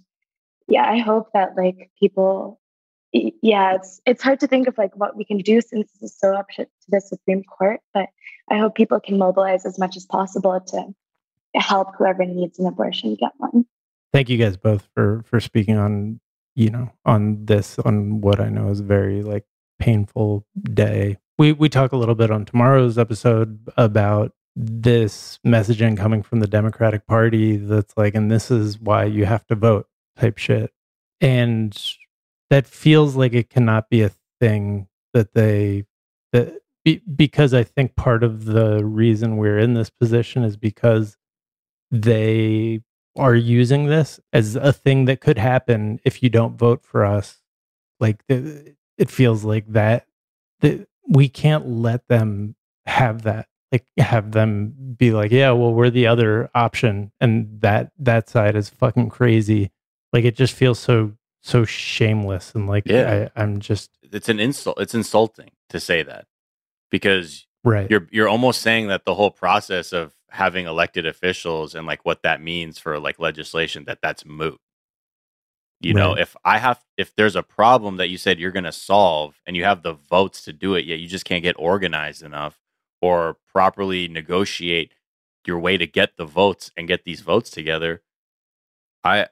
yeah, 0.68 0.90
I 0.90 1.00
hope 1.00 1.30
that 1.34 1.56
like 1.58 1.92
people 2.00 2.60
yeah, 3.14 3.76
it's 3.76 4.02
it's 4.06 4.24
hard 4.24 4.40
to 4.40 4.48
think 4.48 4.68
of 4.68 4.78
like 4.78 4.96
what 4.96 5.16
we 5.16 5.24
can 5.24 5.38
do 5.38 5.62
since 5.62 5.92
this 5.92 6.12
is 6.12 6.18
so 6.18 6.36
up 6.36 6.50
to 6.56 6.68
the 6.90 7.00
Supreme 7.00 7.44
Court. 7.44 7.80
But 7.94 8.10
I 8.50 8.58
hope 8.58 8.76
people 8.76 9.00
can 9.00 9.18
mobilize 9.18 9.66
as 9.66 9.78
much 9.78 9.96
as 9.96 10.06
possible 10.06 10.60
to 10.60 10.86
help 11.56 11.90
whoever 11.98 12.26
needs 12.26 12.58
an 12.58 12.66
abortion 12.66 13.16
get 13.16 13.32
one. 13.38 13.66
Thank 14.12 14.30
you 14.30 14.38
guys 14.38 14.58
both 14.58 14.90
for 14.96 15.24
for 15.26 15.40
speaking 15.40 15.78
on 15.78 16.20
you 16.56 16.70
know 16.70 16.92
on 17.06 17.46
this 17.46 17.78
on 17.80 18.22
what 18.22 18.40
I 18.40 18.50
know 18.50 18.70
is 18.70 18.80
very 18.80 19.22
like 19.22 19.46
painful 19.80 20.46
day. 20.64 21.18
We 21.38 21.52
we 21.52 21.70
talk 21.70 21.92
a 21.92 21.98
little 21.98 22.16
bit 22.16 22.32
on 22.32 22.46
tomorrow's 22.46 22.98
episode 22.98 23.60
about 23.78 24.34
this 24.56 25.40
messaging 25.46 25.98
coming 25.98 26.24
from 26.24 26.40
the 26.40 26.48
Democratic 26.48 27.08
Party 27.08 27.58
that's 27.58 27.94
like, 27.98 28.14
and 28.14 28.32
this 28.32 28.52
is 28.52 28.80
why 28.80 29.06
you 29.06 29.26
have 29.26 29.46
to 29.48 29.56
vote 29.56 29.88
type 30.18 30.38
shit. 30.38 30.72
And 31.22 31.78
that 32.50 32.68
feels 32.68 33.16
like 33.16 33.34
it 33.34 33.50
cannot 33.50 33.90
be 33.90 34.02
a 34.02 34.12
thing 34.40 34.88
that 35.14 35.34
they 35.34 35.86
that 36.34 36.60
be, 36.84 37.02
because 37.16 37.54
I 37.54 37.64
think 37.64 37.96
part 37.96 38.24
of 38.24 38.46
the 38.46 38.84
reason 38.84 39.38
we're 39.38 39.60
in 39.60 39.74
this 39.74 39.90
position 39.90 40.44
is 40.44 40.58
because 40.58 41.18
they 41.92 42.82
are 43.16 43.36
using 43.36 43.86
this 43.86 44.20
as 44.34 44.56
a 44.56 44.74
thing 44.74 45.06
that 45.06 45.22
could 45.22 45.38
happen 45.38 46.00
if 46.04 46.24
you 46.24 46.30
don't 46.30 46.58
vote 46.58 46.84
for 46.84 47.06
us. 47.06 47.42
Like 48.00 48.24
it 48.28 49.10
feels 49.10 49.44
like 49.44 49.68
that 49.70 50.08
that 50.60 50.88
we 51.08 51.30
can't 51.30 51.68
let 51.68 52.08
them 52.08 52.56
have 52.86 53.24
that 53.24 53.48
like 53.72 53.86
have 53.98 54.32
them 54.32 54.74
be 54.98 55.12
like 55.12 55.32
yeah 55.32 55.52
well 55.52 55.74
we're 55.74 55.90
the 55.90 56.08
other 56.08 56.50
option 56.54 57.12
and 57.20 57.62
that 57.62 57.92
that 57.98 58.30
side 58.30 58.56
is 58.56 58.70
fucking 58.70 59.10
crazy 59.10 59.72
like 60.14 60.24
it 60.24 60.36
just 60.36 60.54
feels 60.54 60.80
so 60.80 61.14
so 61.42 61.66
shameless 61.66 62.56
and 62.56 62.68
like 62.68 62.84
yeah. 62.86 63.28
I, 63.36 63.42
I'm 63.42 63.60
just 63.60 63.92
it's 64.12 64.30
an 64.30 64.40
insult. 64.40 64.80
It's 64.80 64.96
insulting 64.96 65.52
to 65.70 65.80
say 65.80 66.04
that 66.04 66.26
because 66.90 67.46
right 67.66 67.90
you're 67.90 68.08
you're 68.12 68.30
almost 68.30 68.62
saying 68.62 68.88
that 68.88 69.04
the 69.04 69.16
whole 69.16 69.32
process 69.32 69.92
of 69.92 70.14
having 70.30 70.66
elected 70.66 71.06
officials 71.06 71.76
and 71.76 71.86
like 71.86 72.06
what 72.06 72.24
that 72.24 72.42
means 72.42 72.80
for 72.80 73.00
like 73.00 73.20
legislation 73.20 73.84
that 73.86 74.00
that's 74.02 74.26
moot. 74.26 74.60
You 75.80 75.94
right. 75.94 76.02
know, 76.02 76.14
if 76.14 76.36
I 76.46 76.60
have 76.60 76.82
if 76.98 77.14
there's 77.16 77.36
a 77.36 77.44
problem 77.44 77.98
that 77.98 78.08
you 78.08 78.18
said 78.18 78.40
you're 78.40 78.52
going 78.52 78.64
to 78.64 78.72
solve 78.72 79.42
and 79.46 79.58
you 79.58 79.66
have 79.66 79.84
the 79.84 79.94
votes 79.94 80.46
to 80.46 80.54
do 80.54 80.76
it, 80.76 80.86
yet 80.86 81.00
you 81.00 81.08
just 81.08 81.26
can't 81.26 81.44
get 81.44 81.56
organized 81.60 82.24
enough 82.24 82.58
or 83.02 83.38
properly 83.52 84.08
negotiate 84.08 84.94
your 85.46 85.60
way 85.60 85.78
to 85.78 85.86
get 85.86 86.16
the 86.16 86.26
votes 86.26 86.72
and 86.78 86.88
get 86.88 87.04
these 87.04 87.20
votes 87.20 87.50
together. 87.50 88.02
I 89.04 89.28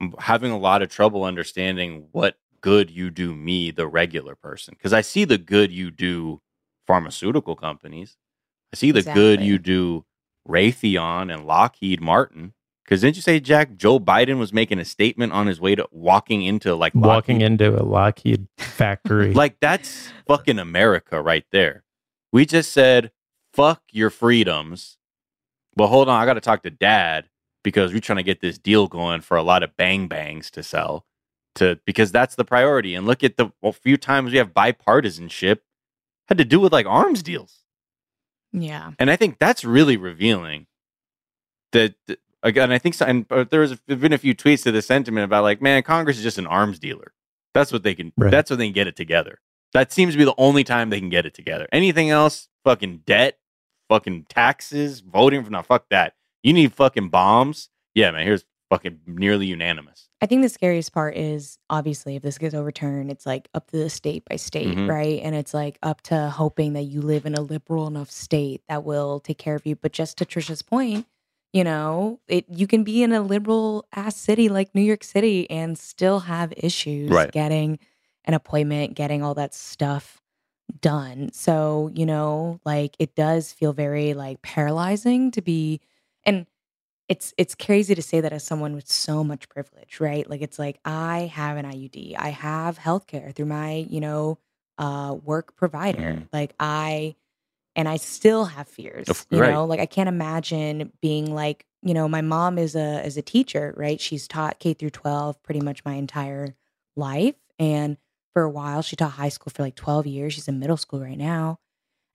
I'm 0.00 0.14
having 0.18 0.50
a 0.50 0.58
lot 0.58 0.82
of 0.82 0.88
trouble 0.88 1.24
understanding 1.24 2.08
what 2.12 2.36
good 2.60 2.90
you 2.90 3.10
do 3.10 3.34
me, 3.34 3.70
the 3.70 3.86
regular 3.86 4.34
person, 4.34 4.74
because 4.76 4.92
I 4.92 5.00
see 5.00 5.24
the 5.24 5.38
good 5.38 5.72
you 5.72 5.90
do 5.90 6.40
pharmaceutical 6.86 7.56
companies. 7.56 8.16
I 8.72 8.76
see 8.76 8.90
the 8.90 8.98
exactly. 8.98 9.22
good 9.22 9.40
you 9.40 9.58
do 9.58 10.04
Raytheon 10.48 11.32
and 11.32 11.46
Lockheed 11.46 12.00
Martin. 12.00 12.52
Because 12.84 13.00
didn't 13.00 13.16
you 13.16 13.22
say, 13.22 13.40
Jack, 13.40 13.76
Joe 13.76 13.98
Biden 13.98 14.38
was 14.38 14.52
making 14.52 14.78
a 14.78 14.84
statement 14.84 15.32
on 15.32 15.48
his 15.48 15.60
way 15.60 15.74
to 15.74 15.88
walking 15.90 16.42
into 16.42 16.74
like 16.76 16.94
Lockheed? 16.94 17.06
walking 17.06 17.40
into 17.40 17.80
a 17.80 17.82
Lockheed 17.82 18.46
factory? 18.58 19.32
like 19.34 19.58
that's 19.60 20.12
fucking 20.28 20.60
America 20.60 21.20
right 21.20 21.44
there. 21.50 21.82
We 22.32 22.46
just 22.46 22.72
said, 22.72 23.10
fuck 23.52 23.82
your 23.90 24.10
freedoms. 24.10 24.98
But 25.74 25.88
hold 25.88 26.08
on, 26.08 26.20
I 26.20 26.26
got 26.26 26.34
to 26.34 26.40
talk 26.40 26.62
to 26.62 26.70
dad 26.70 27.28
because 27.66 27.92
we're 27.92 27.98
trying 27.98 28.18
to 28.18 28.22
get 28.22 28.40
this 28.40 28.58
deal 28.58 28.86
going 28.86 29.20
for 29.20 29.36
a 29.36 29.42
lot 29.42 29.64
of 29.64 29.76
bang 29.76 30.06
bangs 30.06 30.52
to 30.52 30.62
sell 30.62 31.04
to 31.56 31.80
because 31.84 32.12
that's 32.12 32.36
the 32.36 32.44
priority. 32.44 32.94
And 32.94 33.04
look 33.04 33.24
at 33.24 33.36
the 33.36 33.50
well, 33.60 33.72
few 33.72 33.96
times 33.96 34.30
we 34.30 34.38
have 34.38 34.54
bipartisanship 34.54 35.58
had 36.28 36.38
to 36.38 36.44
do 36.44 36.60
with 36.60 36.72
like 36.72 36.86
arms 36.86 37.24
deals. 37.24 37.64
Yeah. 38.52 38.92
And 39.00 39.10
I 39.10 39.16
think 39.16 39.40
that's 39.40 39.64
really 39.64 39.96
revealing 39.96 40.68
that, 41.72 41.96
that 42.06 42.20
again, 42.40 42.70
I 42.70 42.78
think 42.78 42.94
so, 42.94 43.04
and 43.04 43.26
there 43.50 43.62
has 43.62 43.80
been 43.80 44.12
a 44.12 44.18
few 44.18 44.32
tweets 44.32 44.62
to 44.62 44.70
the 44.70 44.80
sentiment 44.80 45.24
about 45.24 45.42
like, 45.42 45.60
man, 45.60 45.82
Congress 45.82 46.18
is 46.18 46.22
just 46.22 46.38
an 46.38 46.46
arms 46.46 46.78
dealer. 46.78 47.14
That's 47.52 47.72
what 47.72 47.82
they 47.82 47.96
can. 47.96 48.12
Right. 48.16 48.30
That's 48.30 48.48
what 48.48 48.60
they 48.60 48.66
can 48.66 48.74
get 48.74 48.86
it 48.86 48.94
together. 48.94 49.40
That 49.72 49.90
seems 49.90 50.14
to 50.14 50.18
be 50.18 50.24
the 50.24 50.34
only 50.38 50.62
time 50.62 50.90
they 50.90 51.00
can 51.00 51.10
get 51.10 51.26
it 51.26 51.34
together. 51.34 51.66
Anything 51.72 52.10
else, 52.10 52.46
fucking 52.62 53.02
debt, 53.06 53.40
fucking 53.88 54.26
taxes, 54.28 55.00
voting 55.00 55.42
for 55.42 55.50
now, 55.50 55.62
fuck 55.62 55.86
that. 55.90 56.14
You 56.46 56.52
need 56.52 56.74
fucking 56.74 57.08
bombs. 57.08 57.70
Yeah, 57.96 58.12
man. 58.12 58.24
Here's 58.24 58.44
fucking 58.70 59.00
nearly 59.04 59.46
unanimous. 59.46 60.08
I 60.20 60.26
think 60.26 60.42
the 60.42 60.48
scariest 60.48 60.92
part 60.92 61.16
is 61.16 61.58
obviously 61.68 62.14
if 62.14 62.22
this 62.22 62.38
gets 62.38 62.54
overturned, 62.54 63.10
it's 63.10 63.26
like 63.26 63.48
up 63.52 63.68
to 63.72 63.76
the 63.76 63.90
state 63.90 64.24
by 64.30 64.36
state, 64.36 64.68
mm-hmm. 64.68 64.88
right? 64.88 65.20
And 65.24 65.34
it's 65.34 65.52
like 65.52 65.76
up 65.82 66.02
to 66.02 66.30
hoping 66.30 66.74
that 66.74 66.84
you 66.84 67.00
live 67.00 67.26
in 67.26 67.34
a 67.34 67.40
liberal 67.40 67.88
enough 67.88 68.12
state 68.12 68.62
that 68.68 68.84
will 68.84 69.18
take 69.18 69.38
care 69.38 69.56
of 69.56 69.66
you. 69.66 69.74
But 69.74 69.92
just 69.92 70.18
to 70.18 70.24
Trisha's 70.24 70.62
point, 70.62 71.08
you 71.52 71.64
know, 71.64 72.20
it 72.28 72.44
you 72.48 72.68
can 72.68 72.84
be 72.84 73.02
in 73.02 73.12
a 73.12 73.22
liberal 73.22 73.84
ass 73.92 74.14
city 74.14 74.48
like 74.48 74.72
New 74.72 74.82
York 74.82 75.02
City 75.02 75.50
and 75.50 75.76
still 75.76 76.20
have 76.20 76.54
issues 76.56 77.10
right. 77.10 77.32
getting 77.32 77.80
an 78.24 78.34
appointment, 78.34 78.94
getting 78.94 79.20
all 79.20 79.34
that 79.34 79.52
stuff 79.52 80.22
done. 80.80 81.32
So, 81.32 81.90
you 81.92 82.06
know, 82.06 82.60
like 82.64 82.94
it 83.00 83.16
does 83.16 83.52
feel 83.52 83.72
very 83.72 84.14
like 84.14 84.42
paralyzing 84.42 85.32
to 85.32 85.42
be 85.42 85.80
and 86.26 86.46
it's 87.08 87.32
it's 87.38 87.54
crazy 87.54 87.94
to 87.94 88.02
say 88.02 88.20
that 88.20 88.32
as 88.32 88.42
someone 88.42 88.74
with 88.74 88.88
so 88.88 89.22
much 89.22 89.48
privilege, 89.48 90.00
right? 90.00 90.28
Like 90.28 90.42
it's 90.42 90.58
like 90.58 90.80
I 90.84 91.30
have 91.32 91.56
an 91.56 91.64
IUD, 91.64 92.16
I 92.18 92.30
have 92.30 92.78
healthcare 92.78 93.34
through 93.34 93.46
my 93.46 93.86
you 93.88 94.00
know 94.00 94.38
uh, 94.78 95.16
work 95.24 95.56
provider. 95.56 96.14
Mm. 96.14 96.28
Like 96.32 96.54
I 96.58 97.14
and 97.76 97.88
I 97.88 97.98
still 97.98 98.46
have 98.46 98.68
fears. 98.68 99.26
you 99.30 99.40
right. 99.40 99.52
know, 99.52 99.64
like 99.64 99.80
I 99.80 99.86
can't 99.86 100.08
imagine 100.08 100.92
being 101.00 101.32
like 101.32 101.64
you 101.82 101.94
know 101.94 102.08
my 102.08 102.22
mom 102.22 102.58
is 102.58 102.74
a 102.74 103.04
is 103.06 103.16
a 103.16 103.22
teacher, 103.22 103.72
right? 103.76 104.00
She's 104.00 104.26
taught 104.26 104.58
K 104.58 104.74
through 104.74 104.90
twelve 104.90 105.40
pretty 105.44 105.60
much 105.60 105.84
my 105.84 105.94
entire 105.94 106.56
life, 106.96 107.36
and 107.58 107.98
for 108.34 108.42
a 108.42 108.50
while 108.50 108.82
she 108.82 108.96
taught 108.96 109.12
high 109.12 109.28
school 109.28 109.52
for 109.54 109.62
like 109.62 109.76
twelve 109.76 110.06
years. 110.06 110.34
She's 110.34 110.48
in 110.48 110.58
middle 110.58 110.76
school 110.76 111.00
right 111.00 111.18
now. 111.18 111.60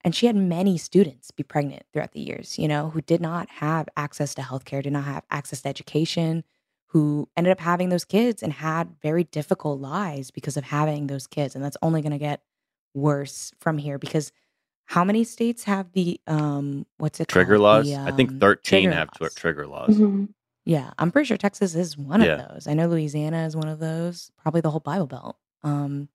And 0.03 0.15
she 0.15 0.25
had 0.25 0.35
many 0.35 0.77
students 0.77 1.31
be 1.31 1.43
pregnant 1.43 1.83
throughout 1.93 2.11
the 2.13 2.19
years, 2.21 2.57
you 2.57 2.67
know, 2.67 2.89
who 2.89 3.01
did 3.01 3.21
not 3.21 3.49
have 3.49 3.87
access 3.95 4.33
to 4.35 4.41
healthcare, 4.41 4.81
did 4.81 4.93
not 4.93 5.03
have 5.03 5.23
access 5.29 5.61
to 5.61 5.69
education, 5.69 6.43
who 6.87 7.29
ended 7.37 7.51
up 7.51 7.59
having 7.59 7.89
those 7.89 8.03
kids 8.05 8.41
and 8.41 8.51
had 8.53 8.95
very 9.01 9.23
difficult 9.23 9.79
lives 9.79 10.31
because 10.31 10.57
of 10.57 10.63
having 10.65 11.07
those 11.07 11.27
kids. 11.27 11.55
And 11.55 11.63
that's 11.63 11.77
only 11.81 12.01
going 12.01 12.11
to 12.11 12.17
get 12.17 12.41
worse 12.93 13.51
from 13.59 13.77
here 13.77 13.97
because 13.97 14.31
how 14.85 15.05
many 15.05 15.23
states 15.23 15.63
have 15.63 15.93
the 15.93 16.19
um 16.27 16.85
what's 16.97 17.21
it 17.21 17.27
Trigger 17.29 17.53
called? 17.55 17.61
laws. 17.61 17.85
The, 17.85 17.95
I 17.97 18.11
think 18.11 18.31
um, 18.31 18.39
13 18.39 18.81
trigger 18.83 18.95
have 18.95 19.09
laws. 19.21 19.33
trigger 19.35 19.67
laws. 19.67 19.97
Mhm. 19.97 20.29
Yeah, 20.65 20.91
I'm 20.99 21.11
pretty 21.11 21.27
sure 21.27 21.37
Texas 21.37 21.73
is 21.75 21.97
one 21.97 22.21
Yeah. 22.21 22.33
of 22.41 22.49
those. 22.53 22.67
I 22.67 22.73
know 22.73 22.87
Louisiana 22.87 23.45
is 23.45 23.55
one 23.55 23.67
of 23.69 23.79
those. 23.79 24.31
Probably 24.37 24.61
the 24.61 24.69
whole 24.71 24.79
Bible 24.81 25.07
Belt. 25.07 25.37
Um, 25.63 26.09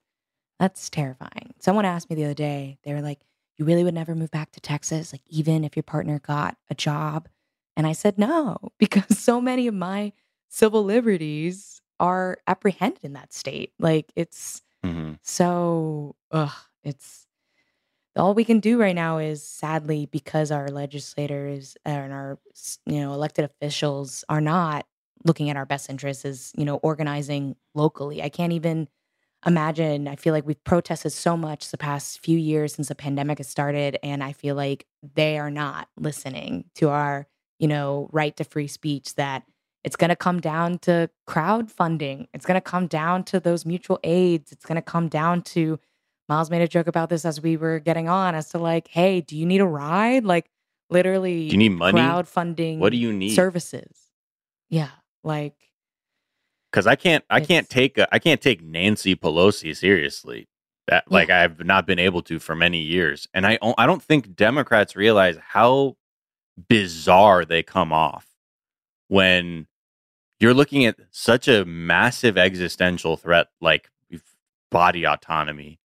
that's 0.58 0.88
terrifying. 0.90 1.54
Someone 1.58 1.84
asked 1.84 2.10
me 2.10 2.16
the 2.16 2.24
other 2.24 2.34
day. 2.34 2.78
They 2.84 2.92
were 2.92 3.02
like, 3.02 3.20
"You 3.58 3.64
really 3.64 3.84
would 3.84 3.94
never 3.94 4.14
move 4.14 4.30
back 4.30 4.52
to 4.52 4.60
Texas, 4.60 5.12
like 5.12 5.22
even 5.28 5.64
if 5.64 5.76
your 5.76 5.82
partner 5.82 6.18
got 6.20 6.56
a 6.70 6.74
job?" 6.74 7.28
And 7.76 7.86
I 7.86 7.92
said, 7.92 8.18
"No, 8.18 8.58
because 8.78 9.18
so 9.18 9.40
many 9.40 9.66
of 9.66 9.74
my 9.74 10.12
civil 10.48 10.84
liberties 10.84 11.80
are 12.00 12.38
apprehended 12.46 13.04
in 13.04 13.14
that 13.14 13.32
state. 13.32 13.72
Like 13.78 14.12
it's 14.16 14.62
hmm 14.84 15.14
so, 15.22 16.16
ugh, 16.32 16.52
it's 16.84 17.26
all 18.16 18.34
we 18.34 18.44
can 18.44 18.60
do 18.60 18.80
right 18.80 18.94
now 18.94 19.18
is 19.18 19.42
sadly 19.46 20.06
because 20.06 20.50
our 20.50 20.68
legislators 20.68 21.76
and 21.84 22.12
our 22.12 22.38
you 22.86 23.00
know 23.00 23.12
elected 23.12 23.44
officials 23.44 24.24
are 24.28 24.40
not 24.40 24.86
looking 25.24 25.50
at 25.50 25.56
our 25.56 25.66
best 25.66 25.90
interests 25.90 26.24
is 26.24 26.52
you 26.56 26.64
know 26.64 26.76
organizing 26.78 27.56
locally. 27.74 28.22
I 28.22 28.28
can't 28.30 28.52
even 28.52 28.88
imagine. 29.44 30.08
I 30.08 30.16
feel 30.16 30.32
like 30.32 30.46
we've 30.46 30.62
protested 30.64 31.12
so 31.12 31.36
much 31.36 31.70
the 31.70 31.78
past 31.78 32.22
few 32.24 32.38
years 32.38 32.74
since 32.74 32.88
the 32.88 32.94
pandemic 32.94 33.38
has 33.38 33.48
started, 33.48 33.98
and 34.02 34.22
I 34.22 34.32
feel 34.32 34.54
like 34.54 34.86
they 35.14 35.38
are 35.38 35.50
not 35.50 35.88
listening 35.96 36.64
to 36.76 36.88
our 36.90 37.26
you 37.58 37.68
know 37.68 38.08
right 38.12 38.36
to 38.36 38.44
free 38.44 38.66
speech. 38.68 39.14
That 39.16 39.42
it's 39.84 39.96
going 39.96 40.10
to 40.10 40.16
come 40.16 40.40
down 40.40 40.78
to 40.80 41.10
crowdfunding. 41.28 42.26
It's 42.34 42.44
going 42.46 42.56
to 42.56 42.60
come 42.60 42.86
down 42.86 43.24
to 43.24 43.40
those 43.40 43.64
mutual 43.64 44.00
aids. 44.02 44.52
It's 44.52 44.64
going 44.64 44.76
to 44.76 44.82
come 44.82 45.08
down 45.08 45.42
to 45.42 45.78
Miles 46.28 46.50
made 46.50 46.62
a 46.62 46.66
joke 46.66 46.88
about 46.88 47.08
this 47.08 47.24
as 47.24 47.40
we 47.40 47.56
were 47.56 47.78
getting 47.78 48.08
on 48.08 48.34
as 48.34 48.48
to 48.48 48.58
like, 48.58 48.88
hey, 48.88 49.20
do 49.20 49.36
you 49.36 49.46
need 49.46 49.60
a 49.60 49.64
ride? 49.66 50.24
Like 50.24 50.50
literally 50.90 51.48
Do 51.48 51.52
you 51.52 51.58
need 51.58 51.68
money? 51.70 52.00
crowdfunding 52.00 52.78
What 52.78 52.90
do 52.90 52.96
you 52.98 53.12
need? 53.12 53.34
services. 53.36 53.96
Yeah. 54.68 54.88
Like 55.22 55.54
Because 56.70 56.86
I 56.86 56.96
can't, 56.96 57.24
I 57.30 57.40
can't 57.40 57.68
take, 57.68 57.96
a, 57.98 58.12
I 58.14 58.18
can't 58.18 58.40
take 58.40 58.62
Nancy 58.62 59.14
Pelosi 59.16 59.76
seriously. 59.76 60.48
That 60.88 61.04
Yeah. 61.08 61.14
like 61.14 61.30
I've 61.30 61.64
not 61.64 61.86
been 61.86 61.98
able 61.98 62.22
to 62.22 62.38
for 62.38 62.54
many 62.54 62.80
years, 62.80 63.26
and 63.34 63.46
I, 63.46 63.58
I 63.76 63.86
don't 63.86 64.02
think 64.02 64.36
Democrats 64.36 64.94
realize 64.94 65.36
how 65.40 65.96
bizarre 66.68 67.44
they 67.44 67.62
come 67.62 67.92
off 67.92 68.26
when 69.08 69.66
you're 70.40 70.54
looking 70.54 70.84
at 70.86 70.96
such 71.10 71.48
a 71.48 71.64
massive 71.64 72.38
existential 72.38 73.16
threat 73.16 73.48
like 73.60 73.90
body 74.70 75.04
autonomy 75.04 75.78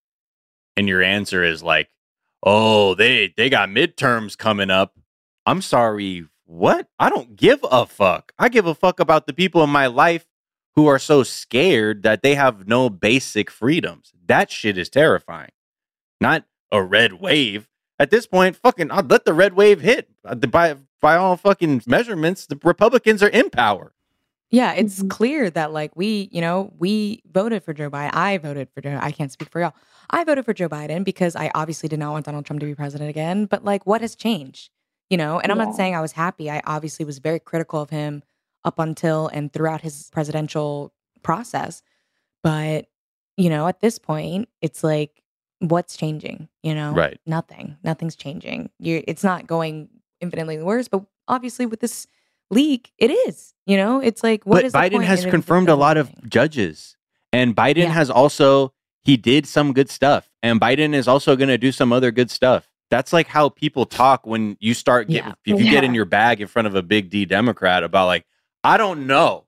and 0.77 0.87
your 0.87 1.01
answer 1.01 1.43
is 1.43 1.61
like 1.61 1.89
oh 2.43 2.95
they 2.95 3.33
they 3.37 3.49
got 3.49 3.69
midterms 3.69 4.37
coming 4.37 4.69
up 4.69 4.95
i'm 5.45 5.61
sorry 5.61 6.25
what 6.45 6.87
i 6.99 7.09
don't 7.09 7.35
give 7.35 7.59
a 7.69 7.85
fuck 7.85 8.31
i 8.39 8.49
give 8.49 8.65
a 8.65 8.73
fuck 8.73 8.99
about 8.99 9.27
the 9.27 9.33
people 9.33 9.63
in 9.63 9.69
my 9.69 9.87
life 9.87 10.25
who 10.75 10.87
are 10.87 10.99
so 10.99 11.23
scared 11.23 12.03
that 12.03 12.21
they 12.23 12.35
have 12.35 12.67
no 12.67 12.89
basic 12.89 13.49
freedoms 13.51 14.11
that 14.27 14.49
shit 14.51 14.77
is 14.77 14.89
terrifying 14.89 15.51
not 16.19 16.43
a 16.71 16.81
red 16.81 17.13
wave 17.13 17.67
at 17.99 18.09
this 18.11 18.25
point 18.27 18.55
fucking 18.55 18.91
I'll 18.91 19.03
let 19.03 19.25
the 19.25 19.33
red 19.33 19.53
wave 19.53 19.81
hit 19.81 20.07
Uh, 20.25 20.35
by 20.35 20.75
by 21.01 21.15
all 21.15 21.35
fucking 21.37 21.81
measurements 21.87 22.45
the 22.45 22.59
republicans 22.63 23.21
are 23.23 23.29
in 23.29 23.49
power 23.49 23.93
Yeah, 24.51 24.73
it's 24.73 25.01
clear 25.03 25.49
that 25.49 25.71
like 25.71 25.95
we, 25.95 26.27
you 26.31 26.41
know, 26.41 26.73
we 26.77 27.21
voted 27.31 27.63
for 27.63 27.73
Joe 27.73 27.89
Biden. 27.89 28.11
I 28.13 28.37
voted 28.37 28.67
for 28.73 28.81
Joe. 28.81 28.99
I 29.01 29.11
can't 29.11 29.31
speak 29.31 29.49
for 29.49 29.61
y'all. 29.61 29.73
I 30.09 30.25
voted 30.25 30.43
for 30.43 30.53
Joe 30.53 30.67
Biden 30.67 31.05
because 31.05 31.37
I 31.37 31.49
obviously 31.55 31.87
did 31.87 31.99
not 31.99 32.11
want 32.11 32.25
Donald 32.25 32.45
Trump 32.45 32.59
to 32.59 32.65
be 32.65 32.75
president 32.75 33.09
again. 33.09 33.45
But 33.45 33.63
like, 33.63 33.85
what 33.87 34.01
has 34.01 34.13
changed? 34.13 34.69
You 35.09 35.15
know, 35.15 35.39
and 35.39 35.53
I'm 35.53 35.57
Yeah. 35.57 35.65
not 35.65 35.75
saying 35.75 35.95
I 35.95 36.01
was 36.01 36.11
happy. 36.11 36.51
I 36.51 36.59
obviously 36.65 37.05
was 37.05 37.19
very 37.19 37.39
critical 37.39 37.79
of 37.81 37.91
him 37.91 38.23
up 38.63 38.79
until 38.79 39.27
and 39.27 39.51
throughout 39.51 39.81
his 39.81 40.09
presidential 40.11 40.93
process. 41.23 41.81
But 42.43 42.87
you 43.37 43.49
know, 43.49 43.67
at 43.67 43.79
this 43.79 43.97
point, 43.97 44.49
it's 44.61 44.83
like, 44.83 45.23
what's 45.59 45.95
changing? 45.97 46.47
You 46.63 46.75
know, 46.75 46.93
Right. 46.93 47.19
Nothing. 47.25 47.77
Nothing's 47.83 48.15
changing. 48.15 48.69
You, 48.79 49.03
it's 49.07 49.23
not 49.23 49.47
going 49.47 49.89
infinitely 50.19 50.61
worse. 50.61 50.87
But 50.87 51.03
obviously, 51.27 51.65
with 51.65 51.79
this 51.79 52.07
leak, 52.51 52.91
it 52.97 53.09
is. 53.09 53.53
You 53.65 53.77
know, 53.77 53.99
it's 53.99 54.23
like 54.23 54.43
what 54.45 54.63
but 54.63 54.73
Biden 54.73 55.03
has 55.03 55.25
confirmed 55.25 55.69
a 55.69 55.75
lot 55.75 55.97
of 55.97 56.11
judges, 56.29 56.97
and 57.31 57.55
Biden 57.55 57.77
Yeah. 57.83 57.89
has 57.93 58.09
also 58.09 58.73
he 59.03 59.17
did 59.17 59.47
some 59.47 59.73
good 59.73 59.89
stuff, 59.89 60.29
and 60.43 60.59
Biden 60.61 60.93
is 60.93 61.07
also 61.07 61.35
going 61.35 61.47
to 61.49 61.57
do 61.57 61.71
some 61.71 61.91
other 61.93 62.11
good 62.11 62.29
stuff. 62.29 62.67
That's 62.91 63.13
like 63.13 63.27
how 63.27 63.47
people 63.49 63.85
talk 63.85 64.27
when 64.27 64.57
you 64.59 64.73
start 64.73 65.07
get, 65.07 65.25
Yeah. 65.25 65.33
if 65.45 65.59
you 65.63 65.71
get 65.71 65.83
in 65.85 65.93
your 65.95 66.05
bag 66.05 66.41
in 66.41 66.47
front 66.47 66.67
of 66.67 66.75
a 66.75 66.83
big 66.83 67.09
D 67.09 67.23
Democrat 67.25 67.83
about 67.83 68.07
like 68.07 68.25
I 68.63 68.77
don't 68.77 69.07
know. 69.07 69.45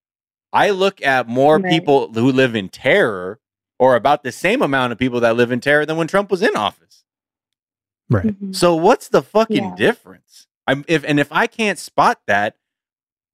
I 0.51 0.69
look 0.69 1.01
at 1.01 1.27
more 1.27 1.57
Right. 1.59 1.69
people 1.71 2.11
who 2.13 2.31
live 2.31 2.55
in 2.55 2.69
terror, 2.69 3.39
or 3.79 3.95
about 3.95 4.23
the 4.23 4.31
same 4.31 4.61
amount 4.61 4.91
of 4.93 4.99
people 4.99 5.19
that 5.21 5.35
live 5.35 5.51
in 5.51 5.59
terror 5.59 5.85
than 5.85 5.97
when 5.97 6.07
Trump 6.07 6.29
was 6.31 6.41
in 6.41 6.55
office. 6.55 7.03
Right. 8.09 8.25
Mhm. 8.39 8.55
So 8.55 8.75
what's 8.75 9.07
the 9.09 9.21
fucking 9.23 9.63
Yeah. 9.63 9.75
difference? 9.75 10.47
I'm 10.67 10.85
if 10.87 11.03
and 11.03 11.19
if 11.19 11.31
I 11.31 11.47
can't 11.47 11.79
spot 11.79 12.21
that, 12.27 12.55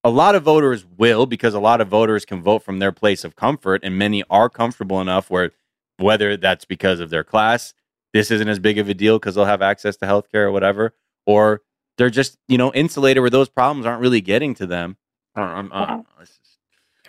a 0.03 0.09
lot 0.09 0.35
of 0.35 0.43
voters 0.43 0.85
will 0.85 1.25
because 1.25 1.53
a 1.53 1.59
lot 1.59 1.81
of 1.81 1.87
voters 1.89 2.25
can 2.25 2.41
vote 2.41 2.63
from 2.63 2.79
their 2.79 2.91
place 2.93 3.23
of 3.23 3.35
comfort 3.35 3.81
and 3.83 3.97
many 3.97 4.23
are 4.29 4.49
comfortable 4.49 5.01
enough 5.01 5.29
where 5.29 5.51
whether 5.97 6.37
that's 6.37 6.63
because 6.65 6.99
of 7.01 7.09
their 7.09 7.23
class, 7.25 7.73
this 8.13 8.31
isn't 8.31 8.47
as 8.47 8.59
big 8.59 8.77
of 8.77 8.87
a 8.87 8.93
deal 8.93 9.19
because 9.19 9.35
they'll 9.35 9.45
have 9.45 9.61
access 9.61 9.97
to 9.97 10.05
healthcare 10.05 10.45
or 10.45 10.51
whatever, 10.51 10.93
or 11.25 11.61
they're 11.97 12.09
just, 12.09 12.37
you 12.47 12.57
know, 12.57 12.71
insulated 12.73 13.19
where 13.21 13.29
those 13.29 13.49
problems 13.49 13.85
aren't 13.85 13.99
really 14.01 14.21
getting 14.21 14.53
to 14.55 14.65
them. 14.65 14.95
I 15.39 15.45
don't, 15.47 15.71
I'm, 15.71 15.73
I 15.73 15.85
don't 15.87 15.97
know. 15.97 16.05
It's 16.21 16.37
just- 16.37 16.57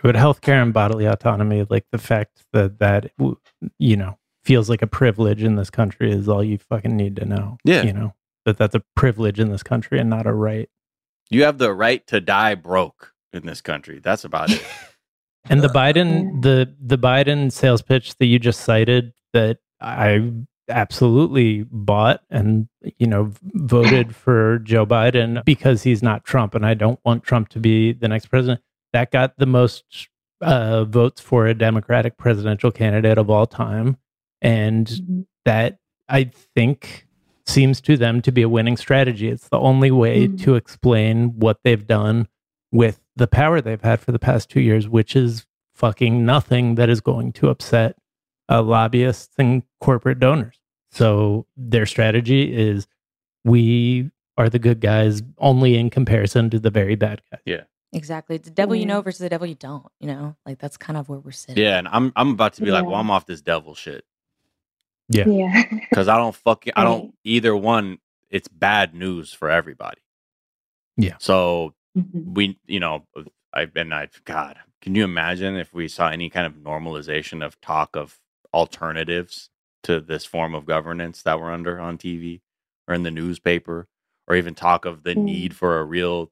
But 0.02 0.14
healthcare 0.14 0.62
and 0.62 0.72
bodily 0.72 1.06
autonomy, 1.06 1.66
like 1.68 1.86
the 1.92 1.98
fact 1.98 2.44
that 2.52 2.78
that 2.78 3.12
you 3.78 3.96
know 3.96 4.18
feels 4.44 4.70
like 4.70 4.82
a 4.82 4.86
privilege 4.86 5.42
in 5.42 5.56
this 5.56 5.70
country, 5.70 6.10
is 6.10 6.28
all 6.28 6.42
you 6.42 6.58
fucking 6.58 6.96
need 6.96 7.16
to 7.16 7.24
know. 7.24 7.58
Yeah. 7.64 7.82
you 7.82 7.92
know 7.92 8.14
that 8.46 8.56
that's 8.56 8.74
a 8.74 8.82
privilege 8.96 9.38
in 9.38 9.50
this 9.50 9.62
country 9.62 9.98
and 10.00 10.08
not 10.08 10.26
a 10.26 10.32
right. 10.32 10.68
you 11.28 11.44
have 11.44 11.58
the 11.58 11.72
right 11.74 12.06
to 12.06 12.20
die 12.20 12.54
broke 12.54 13.12
in 13.32 13.44
this 13.46 13.60
country. 13.60 14.00
That's 14.02 14.24
about 14.24 14.50
it. 14.50 14.64
And 15.48 15.62
the 15.62 15.68
Biden, 15.68 16.42
the 16.42 16.74
the 16.78 16.98
Biden 16.98 17.50
sales 17.50 17.80
pitch 17.80 18.14
that 18.18 18.26
you 18.26 18.38
just 18.38 18.60
cited, 18.60 19.14
that 19.32 19.56
I 19.80 20.32
absolutely 20.70 21.64
bought 21.70 22.22
and 22.30 22.68
you 22.98 23.06
know 23.06 23.32
voted 23.42 24.14
for 24.24 24.58
Joe 24.60 24.86
Biden 24.86 25.44
because 25.44 25.82
he's 25.82 26.02
not 26.02 26.24
Trump, 26.24 26.54
and 26.54 26.64
I 26.64 26.74
don't 26.74 27.00
want 27.04 27.24
Trump 27.24 27.48
to 27.50 27.60
be 27.60 27.92
the 27.92 28.08
next 28.08 28.26
president. 28.26 28.60
That 28.92 29.10
got 29.10 29.36
the 29.38 29.46
most 29.46 30.08
uh, 30.40 30.84
votes 30.84 31.20
for 31.20 31.46
a 31.46 31.54
Democratic 31.54 32.16
presidential 32.16 32.70
candidate 32.70 33.18
of 33.18 33.28
all 33.30 33.46
time, 33.46 33.98
and 34.40 35.26
that 35.44 35.78
I 36.08 36.30
think 36.54 37.06
seems 37.46 37.80
to 37.82 37.96
them 37.96 38.20
to 38.22 38.30
be 38.32 38.42
a 38.42 38.48
winning 38.48 38.76
strategy. 38.76 39.28
It's 39.28 39.48
the 39.48 39.58
only 39.58 39.90
way 39.90 40.28
Mm. 40.28 40.40
to 40.42 40.54
explain 40.54 41.38
what 41.38 41.58
they've 41.64 41.86
done 41.86 42.28
with 42.72 43.00
the 43.16 43.26
power 43.26 43.60
they've 43.60 43.80
had 43.82 43.98
for 44.00 44.12
the 44.12 44.18
past 44.20 44.48
two 44.48 44.60
years, 44.60 44.88
which 44.88 45.16
is 45.16 45.46
fucking 45.74 46.24
nothing 46.24 46.76
that 46.76 46.88
is 46.88 47.00
going 47.00 47.32
to 47.32 47.48
upset 47.48 47.96
uh, 48.48 48.62
lobbyists 48.62 49.34
and 49.38 49.62
corporate 49.80 50.20
donors. 50.20 50.59
So 50.90 51.46
their 51.56 51.86
strategy 51.86 52.52
is 52.56 52.86
we 53.44 54.10
are 54.36 54.48
the 54.48 54.58
good 54.58 54.80
guys 54.80 55.22
only 55.38 55.76
in 55.76 55.90
comparison 55.90 56.50
to 56.50 56.58
the 56.58 56.70
very 56.70 56.94
bad 56.96 57.20
guys. 57.30 57.40
Yeah. 57.44 57.62
Exactly. 57.92 58.36
It's 58.36 58.48
the 58.48 58.54
devil 58.54 58.76
you 58.76 58.86
know 58.86 59.00
versus 59.02 59.18
the 59.18 59.28
devil 59.28 59.46
you 59.48 59.56
don't. 59.56 59.86
You 59.98 60.06
know, 60.08 60.36
like 60.46 60.58
that's 60.58 60.76
kind 60.76 60.96
of 60.96 61.08
where 61.08 61.18
we're 61.18 61.32
sitting. 61.32 61.60
yeah, 61.62 61.78
and 61.78 61.88
I'm 61.88 62.12
I'm 62.14 62.30
about 62.30 62.52
to 62.54 62.62
be 62.62 62.70
like, 62.70 62.84
well, 62.86 62.94
I'm 62.94 63.10
off 63.10 63.26
this 63.26 63.40
devil 63.42 63.74
shit. 63.74 64.04
Yeah. 65.08 65.26
Yeah. 65.26 65.64
because 65.90 66.06
I 66.06 66.16
don't 66.16 66.34
fucking 66.34 66.72
I 66.76 66.84
don't 66.84 67.14
either 67.24 67.56
one. 67.56 67.98
It's 68.30 68.46
bad 68.46 68.94
news 68.94 69.32
for 69.32 69.50
everybody. 69.50 70.00
Yeah. 70.96 71.16
So 71.18 71.74
Mhm. 71.98 72.34
we, 72.34 72.56
you 72.68 72.78
know, 72.78 73.04
I've 73.52 73.74
been 73.74 73.92
I've 73.92 74.22
God, 74.24 74.56
can 74.80 74.94
you 74.94 75.02
imagine 75.02 75.56
if 75.56 75.74
we 75.74 75.88
saw 75.88 76.08
any 76.10 76.30
kind 76.30 76.46
of 76.46 76.52
normalization 76.54 77.44
of 77.44 77.60
talk 77.60 77.96
of 77.96 78.20
alternatives 78.54 79.50
to 79.84 80.00
this 80.00 80.24
form 80.24 80.54
of 80.54 80.66
governance 80.66 81.22
that 81.22 81.40
we're 81.40 81.52
under 81.52 81.80
on 81.80 81.98
TV 81.98 82.40
or 82.86 82.94
in 82.94 83.02
the 83.02 83.10
newspaper, 83.10 83.88
or 84.26 84.36
even 84.36 84.54
talk 84.54 84.84
of 84.84 85.02
the 85.02 85.14
Mm. 85.14 85.24
need 85.24 85.56
for 85.56 85.78
a 85.78 85.84
real 85.84 86.30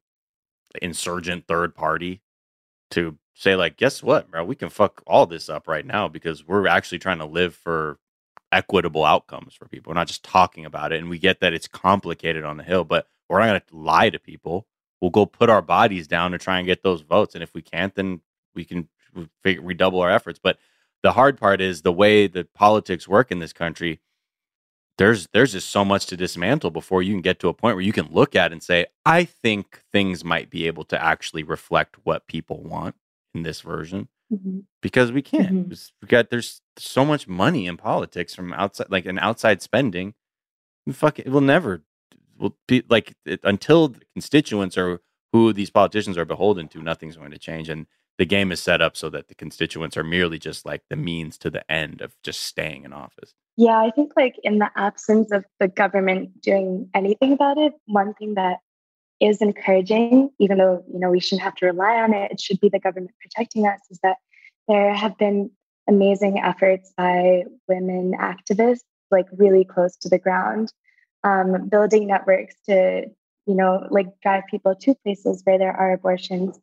insurgent 0.83 1.47
third 1.47 1.75
party 1.75 2.21
to 2.91 3.19
say 3.35 3.55
like, 3.57 3.77
guess 3.77 4.03
what, 4.03 4.31
bro, 4.31 4.45
we 4.45 4.55
can 4.57 4.69
fuck 4.69 5.03
all 5.07 5.27
this 5.27 5.49
up 5.49 5.69
right 5.69 5.87
now 5.87 6.09
because 6.09 6.47
we're 6.47 6.67
actually 6.67 6.99
trying 6.99 7.19
to 7.19 7.25
live 7.25 7.55
for 7.55 7.99
equitable 8.53 9.05
outcomes 9.05 9.55
for 9.55 9.69
people. 9.69 9.91
We're 9.91 9.95
not 9.95 10.09
just 10.09 10.25
talking 10.25 10.65
about 10.65 10.93
it. 10.93 10.99
And 10.99 11.09
we 11.09 11.19
get 11.19 11.41
that 11.41 11.53
it's 11.53 11.69
complicated 11.69 12.45
on 12.45 12.57
the 12.57 12.65
Hill, 12.65 12.85
but 12.85 13.07
we're 13.29 13.41
not 13.41 13.47
going 13.47 13.61
to 13.61 13.77
lie 13.77 14.11
to 14.11 14.19
people. 14.19 14.67
We'll 15.01 15.11
go 15.11 15.27
put 15.27 15.51
our 15.51 15.63
bodies 15.63 16.09
down 16.09 16.33
to 16.33 16.39
try 16.39 16.59
and 16.59 16.67
get 16.67 16.83
those 16.83 17.03
votes. 17.03 17.35
And 17.35 17.43
if 17.43 17.55
we 17.55 17.63
can't, 17.63 17.95
then 17.95 18.21
we 18.55 18.65
can 18.65 18.89
figure, 19.43 19.63
redouble 19.63 20.01
our 20.01 20.11
efforts. 20.11 20.41
But 20.43 20.59
the 21.03 21.13
hard 21.13 21.39
part 21.39 21.61
is 21.61 21.83
the 21.83 21.93
way 21.93 22.27
that 22.27 22.55
politics 22.55 23.09
work 23.09 23.31
in 23.31 23.39
this 23.39 23.53
country. 23.53 24.01
There's 24.97 25.29
there's 25.33 25.53
just 25.53 25.71
so 25.71 25.85
much 25.85 26.07
to 26.07 26.17
dismantle 26.17 26.71
before 26.71 27.03
you 27.03 27.13
can 27.13 27.23
get 27.23 27.39
to 27.41 27.49
a 27.49 27.55
point 27.55 27.77
where 27.77 27.85
you 27.85 27.93
can 27.93 28.09
look 28.11 28.35
at 28.35 28.53
and 28.53 28.63
say, 28.63 28.87
I 29.07 29.25
think 29.25 29.83
things 29.93 30.25
might 30.25 30.51
be 30.51 30.67
able 30.67 30.85
to 30.87 31.01
actually 31.01 31.45
reflect 31.45 31.97
what 32.03 32.27
people 32.27 32.63
want 32.63 32.97
in 33.35 33.43
this 33.43 33.61
version. 33.61 34.09
Mm-hmm. 34.33 34.61
Because 34.83 35.13
we 35.13 35.23
can't. 35.23 35.69
Mm-hmm. 35.69 36.03
We 36.03 36.09
got 36.09 36.31
there's 36.31 36.61
so 36.77 37.05
much 37.05 37.29
money 37.29 37.67
in 37.67 37.77
politics 37.77 38.35
from 38.35 38.53
outside, 38.53 38.91
like 38.91 39.07
an 39.07 39.19
outside 39.19 39.63
spending. 39.63 40.15
Fuck 40.93 41.21
it, 41.21 41.29
will 41.29 41.41
never 41.41 41.83
will 42.39 42.57
be 42.67 42.83
like 42.89 43.15
it, 43.25 43.41
until 43.45 43.89
the 43.89 44.01
constituents 44.15 44.77
are 44.77 45.01
who 45.33 45.53
these 45.53 45.71
politicians 45.71 46.19
are 46.19 46.25
beholden 46.25 46.69
to. 46.69 46.83
Nothing's 46.83 47.17
going 47.17 47.31
to 47.31 47.39
change, 47.39 47.69
and 47.69 47.87
the 48.19 48.27
game 48.27 48.51
is 48.51 48.61
set 48.61 48.83
up 48.83 48.97
so 48.97 49.09
that 49.11 49.29
the 49.29 49.35
constituents 49.35 49.97
are 49.97 50.05
merely 50.05 50.39
just 50.39 50.67
like 50.67 50.83
the 50.91 50.97
means 50.97 51.39
to 51.39 51.51
the 51.51 51.69
end 51.71 52.01
of 52.01 52.15
just 52.23 52.43
staying 52.43 52.85
in 52.85 52.93
office. 52.93 53.33
Yeah, 53.57 53.79
I 53.79 53.91
think 53.91 54.13
like 54.17 54.37
in 54.43 54.59
the 54.59 54.71
absence 54.77 55.33
of 55.33 55.45
the 55.61 55.69
government 55.69 56.41
doing 56.43 56.91
anything 56.95 57.33
about 57.33 57.59
it, 57.59 57.73
one 57.87 58.15
thing 58.15 58.35
that 58.35 58.59
is 59.21 59.41
encouraging, 59.41 60.31
even 60.39 60.59
though 60.59 60.85
you 60.93 60.99
know 60.99 61.11
we 61.11 61.21
shouldn't 61.21 61.43
have 61.43 61.55
to 61.57 61.67
rely 61.67 61.97
on 61.97 62.13
it, 62.13 62.33
it 62.33 62.41
should 62.41 62.61
be 62.61 62.69
the 62.69 62.79
government 62.81 63.15
protecting 63.21 63.67
us, 63.67 63.81
is 63.91 63.99
that 64.03 64.17
there 64.67 64.95
have 64.95 65.17
been 65.17 65.51
amazing 65.89 66.39
efforts 66.41 66.93
by 66.97 67.45
women 67.69 68.13
activists, 68.21 68.85
like 69.11 69.27
really 69.33 69.65
close 69.65 69.97
to 69.97 70.09
the 70.09 70.19
ground, 70.19 70.73
um, 71.25 71.69
building 71.69 72.07
networks 72.07 72.55
to, 72.67 73.07
you 73.47 73.55
know, 73.55 73.87
like 73.91 74.07
drive 74.21 74.45
people 74.51 74.75
to 74.75 74.95
places 75.03 75.41
where 75.45 75.59
there 75.59 75.73
are 75.73 75.93
abortions 75.93 76.61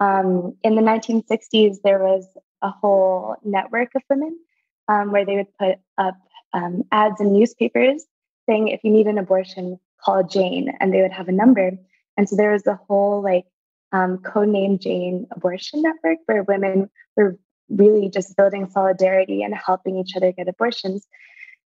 um, 0.00 0.56
in 0.62 0.74
the 0.74 0.82
1960s, 0.82 1.76
there 1.82 1.98
was 1.98 2.26
a 2.62 2.70
whole 2.70 3.36
network 3.44 3.94
of 3.94 4.02
women 4.10 4.38
um, 4.88 5.12
where 5.12 5.24
they 5.24 5.36
would 5.36 5.58
put 5.58 5.78
up 5.98 6.16
um, 6.52 6.84
ads 6.92 7.20
in 7.20 7.32
newspapers 7.32 8.04
saying, 8.48 8.68
if 8.68 8.84
you 8.84 8.90
need 8.90 9.06
an 9.06 9.18
abortion, 9.18 9.78
call 10.02 10.22
Jane, 10.22 10.72
and 10.80 10.92
they 10.92 11.02
would 11.02 11.12
have 11.12 11.28
a 11.28 11.32
number. 11.32 11.72
And 12.16 12.28
so 12.28 12.36
there 12.36 12.52
was 12.52 12.66
a 12.66 12.78
whole 12.88 13.22
like 13.22 13.44
um, 13.92 14.18
codename 14.18 14.80
Jane 14.80 15.26
abortion 15.30 15.82
network 15.82 16.18
where 16.26 16.42
women 16.42 16.90
were 17.16 17.38
really 17.68 18.08
just 18.08 18.36
building 18.36 18.68
solidarity 18.70 19.42
and 19.42 19.54
helping 19.54 19.98
each 19.98 20.16
other 20.16 20.32
get 20.32 20.48
abortions. 20.48 21.06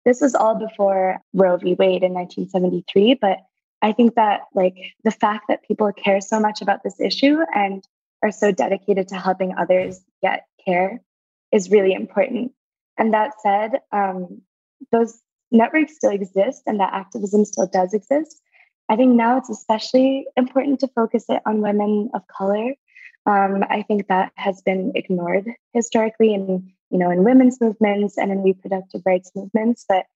This 0.05 0.21
was 0.21 0.35
all 0.35 0.55
before 0.55 1.19
Roe 1.33 1.57
v. 1.57 1.75
Wade 1.75 2.03
in 2.03 2.13
1973, 2.13 3.15
but 3.15 3.39
I 3.83 3.93
think 3.93 4.15
that 4.15 4.43
like 4.55 4.77
the 5.05 5.11
fact 5.11 5.47
that 5.49 5.65
people 5.67 5.93
care 5.93 6.21
so 6.21 6.39
much 6.41 6.63
about 6.63 6.83
this 6.83 7.01
issue 7.01 7.39
and 7.55 7.85
are 8.23 8.31
so 8.31 8.51
dedicated 8.53 9.09
to 9.09 9.17
helping 9.17 9.55
others 9.57 10.01
get 10.23 10.47
care 10.65 11.01
is 11.53 11.71
really 11.71 11.93
important. 11.93 12.53
And 12.99 13.15
that 13.15 13.33
said, 13.43 13.81
um, 13.93 14.43
those 14.93 15.19
networks 15.51 15.97
still 15.97 16.11
exist 16.11 16.63
and 16.67 16.81
that 16.81 16.93
activism 16.93 17.45
still 17.45 17.67
does 17.67 17.95
exist. 17.95 18.41
I 18.89 18.97
think 18.97 19.15
now 19.15 19.39
it's 19.39 19.51
especially 19.51 20.27
important 20.37 20.81
to 20.81 20.89
focus 20.89 21.25
it 21.29 21.43
on 21.45 21.61
women 21.61 22.11
of 22.15 22.27
color. 22.29 22.75
Um, 23.27 23.65
I 23.69 23.83
think 23.83 24.07
that 24.07 24.33
has 24.37 24.63
been 24.63 24.93
ignored 24.95 25.47
historically 25.73 26.33
in 26.33 26.73
you 26.91 26.99
know 26.99 27.11
in 27.11 27.25
women's 27.25 27.61
movements 27.61 28.17
and 28.17 28.31
in 28.31 28.45
reproductive 28.45 29.03
rights 29.05 29.33
movements. 29.35 29.85
But 29.89 30.07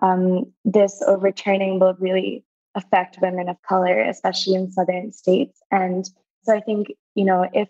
um, 0.00 0.52
this 0.64 1.02
overturning 1.04 1.80
will 1.80 1.94
really 1.98 2.44
affect 2.76 3.18
women 3.20 3.48
of 3.48 3.60
color, 3.62 4.00
especially 4.00 4.54
in 4.54 4.70
southern 4.70 5.12
states. 5.12 5.60
And 5.72 6.08
so 6.42 6.54
I 6.54 6.60
think, 6.60 6.88
you 7.14 7.24
know, 7.24 7.48
if 7.52 7.68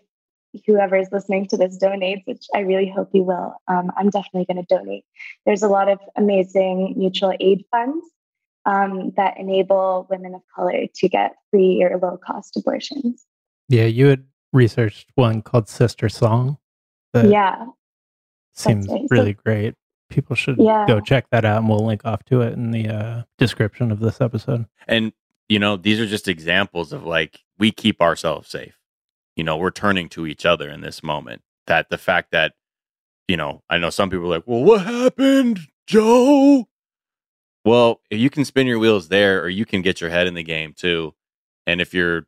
whoever 0.65 0.97
is 0.97 1.09
listening 1.11 1.47
to 1.47 1.57
this 1.57 1.77
donates, 1.77 2.23
which 2.25 2.45
I 2.53 2.59
really 2.59 2.89
hope 2.89 3.09
you 3.13 3.23
will, 3.23 3.55
um, 3.67 3.91
I'm 3.97 4.09
definitely 4.09 4.45
going 4.53 4.65
to 4.65 4.75
donate. 4.75 5.05
There's 5.45 5.63
a 5.63 5.69
lot 5.69 5.89
of 5.89 5.99
amazing 6.15 6.95
mutual 6.97 7.33
aid 7.39 7.63
funds 7.71 8.05
um, 8.65 9.11
that 9.17 9.37
enable 9.37 10.07
women 10.09 10.35
of 10.35 10.41
color 10.55 10.85
to 10.93 11.09
get 11.09 11.35
free 11.49 11.83
or 11.83 11.97
low 11.97 12.17
cost 12.17 12.57
abortions. 12.57 13.25
Yeah, 13.69 13.85
you 13.85 14.07
had 14.07 14.25
researched 14.53 15.09
one 15.15 15.41
called 15.41 15.65
SisterSong. 15.65 16.57
yeah. 17.13 17.65
Seems 18.53 18.87
right. 18.87 19.07
really 19.09 19.33
so, 19.33 19.39
great. 19.45 19.75
People 20.09 20.35
should 20.35 20.57
yeah. 20.57 20.85
go 20.85 20.99
check 20.99 21.25
that 21.31 21.45
out, 21.45 21.59
and 21.59 21.69
we'll 21.69 21.85
link 21.85 22.01
off 22.03 22.23
to 22.25 22.41
it 22.41 22.53
in 22.53 22.71
the 22.71 22.89
uh, 22.89 23.23
description 23.37 23.91
of 23.91 24.01
this 24.01 24.19
episode. 24.19 24.65
And 24.89 25.13
you 25.49 25.59
know, 25.59 25.77
these 25.77 25.99
are 25.99 26.07
just 26.07 26.27
examples 26.27 26.93
of 26.93 27.05
like 27.05 27.39
we 27.57 27.71
keep 27.71 28.01
ourselves 28.01 28.49
safe. 28.49 28.77
You 29.35 29.43
know, 29.43 29.57
we're 29.57 29.71
turning 29.71 30.09
to 30.09 30.27
each 30.27 30.45
other 30.45 30.69
in 30.69 30.81
this 30.81 31.03
moment. 31.03 31.41
That 31.67 31.89
the 31.89 31.97
fact 31.97 32.31
that, 32.31 32.53
you 33.27 33.37
know, 33.37 33.61
I 33.69 33.77
know 33.77 33.89
some 33.89 34.09
people 34.09 34.25
are 34.25 34.37
like, 34.37 34.47
well, 34.47 34.63
what 34.63 34.85
happened, 34.85 35.59
Joe? 35.87 36.67
Well, 37.63 38.01
you 38.09 38.29
can 38.29 38.45
spin 38.45 38.67
your 38.67 38.79
wheels 38.79 39.09
there, 39.09 39.41
or 39.41 39.49
you 39.49 39.65
can 39.65 39.81
get 39.81 40.01
your 40.01 40.09
head 40.09 40.27
in 40.27 40.33
the 40.33 40.43
game 40.43 40.73
too. 40.73 41.13
And 41.67 41.79
if 41.79 41.93
you're 41.93 42.25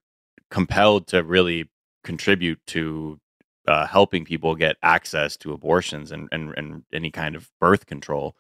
compelled 0.52 1.08
to 1.08 1.24
really 1.24 1.70
contribute 2.04 2.60
to 2.68 3.20
uh, 3.68 3.88
helping 3.88 4.26
people 4.26 4.56
get 4.56 4.78
access 4.84 5.36
to 5.38 5.54
abortions 5.54 6.12
and, 6.12 6.30
and, 6.32 6.54
and 6.56 6.84
any 6.94 7.10
kind 7.10 7.36
of 7.36 7.50
birth 7.60 7.86
control, 7.86 8.36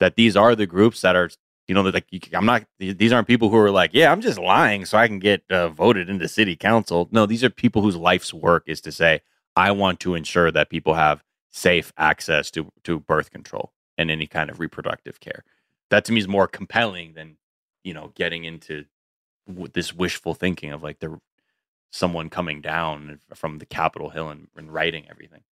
that 0.00 0.16
these 0.16 0.36
are 0.36 0.54
the 0.54 0.66
groups 0.66 1.00
that 1.02 1.16
are 1.16 1.28
you 1.68 1.74
know, 1.74 1.82
like 1.82 2.06
I'm 2.32 2.46
not. 2.46 2.64
These 2.78 3.12
aren't 3.12 3.28
people 3.28 3.50
who 3.50 3.58
are 3.58 3.70
like, 3.70 3.90
yeah, 3.92 4.10
I'm 4.10 4.22
just 4.22 4.38
lying 4.38 4.86
so 4.86 4.96
I 4.96 5.06
can 5.06 5.18
get 5.18 5.42
uh, 5.50 5.68
voted 5.68 6.08
into 6.08 6.26
city 6.26 6.56
council. 6.56 7.08
No, 7.12 7.26
these 7.26 7.44
are 7.44 7.50
people 7.50 7.82
whose 7.82 7.96
life's 7.96 8.32
work 8.32 8.64
is 8.66 8.80
to 8.80 8.90
say, 8.90 9.20
I 9.54 9.70
want 9.72 10.00
to 10.00 10.14
ensure 10.14 10.50
that 10.50 10.70
people 10.70 10.94
have 10.94 11.22
safe 11.50 11.92
access 11.98 12.50
to 12.52 12.72
to 12.84 12.98
birth 12.98 13.30
control 13.30 13.72
and 13.98 14.10
any 14.10 14.26
kind 14.26 14.48
of 14.48 14.60
reproductive 14.60 15.20
care. 15.20 15.44
That 15.90 16.06
to 16.06 16.12
me 16.12 16.20
is 16.20 16.28
more 16.28 16.48
compelling 16.48 17.12
than 17.12 17.36
you 17.84 17.92
know 17.92 18.12
getting 18.14 18.44
into 18.44 18.86
this 19.46 19.94
wishful 19.94 20.34
thinking 20.34 20.72
of 20.72 20.82
like 20.82 21.00
the 21.00 21.20
someone 21.90 22.30
coming 22.30 22.62
down 22.62 23.20
from 23.34 23.58
the 23.58 23.66
Capitol 23.66 24.10
Hill 24.10 24.30
and, 24.30 24.48
and 24.56 24.72
writing 24.72 25.06
everything. 25.10 25.42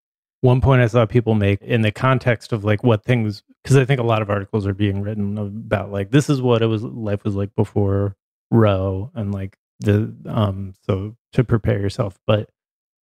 One 0.43 0.61
point 0.61 0.83
I 0.83 0.87
saw 0.87 1.07
people 1.07 1.35
make 1.35 1.61
in 1.63 1.83
the 1.83 1.93
context 1.93 2.53
of 2.53 2.65
like 2.65 2.85
what 2.85 3.05
things, 3.05 3.43
because 3.63 3.77
I 3.77 3.85
think 3.85 4.01
a 4.01 4.05
lot 4.05 4.23
of 4.23 4.31
articles 4.31 4.67
are 4.67 4.75
being 4.75 5.03
written 5.03 5.39
about 5.39 5.91
like 5.91 6.11
this 6.11 6.31
is 6.31 6.43
what 6.43 6.63
it 6.63 6.67
was 6.67 6.83
life 6.83 7.25
was 7.25 7.35
like 7.35 7.55
before 7.57 8.17
Roe 8.51 9.11
and 9.15 9.33
like 9.33 9.57
the 9.81 10.15
um 10.27 10.75
so 10.87 11.17
to 11.33 11.45
prepare 11.45 11.81
yourself, 11.81 12.19
but 12.27 12.51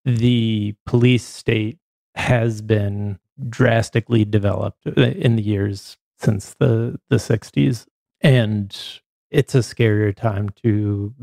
the 0.06 0.76
police 0.86 1.26
state 1.26 1.80
has 2.15 2.62
been 2.62 3.19
drastically 3.50 4.26
developed 4.26 4.86
uh, 4.86 5.02
in 5.02 5.36
the 5.36 5.41
years 5.41 5.98
since 6.19 6.54
the 6.56 7.00
the 7.10 7.15
60s 7.17 7.86
and 8.22 9.02
it's 9.32 9.56
a 9.56 9.60
scarier 9.60 10.15
time 10.15 10.50
to 10.63 11.13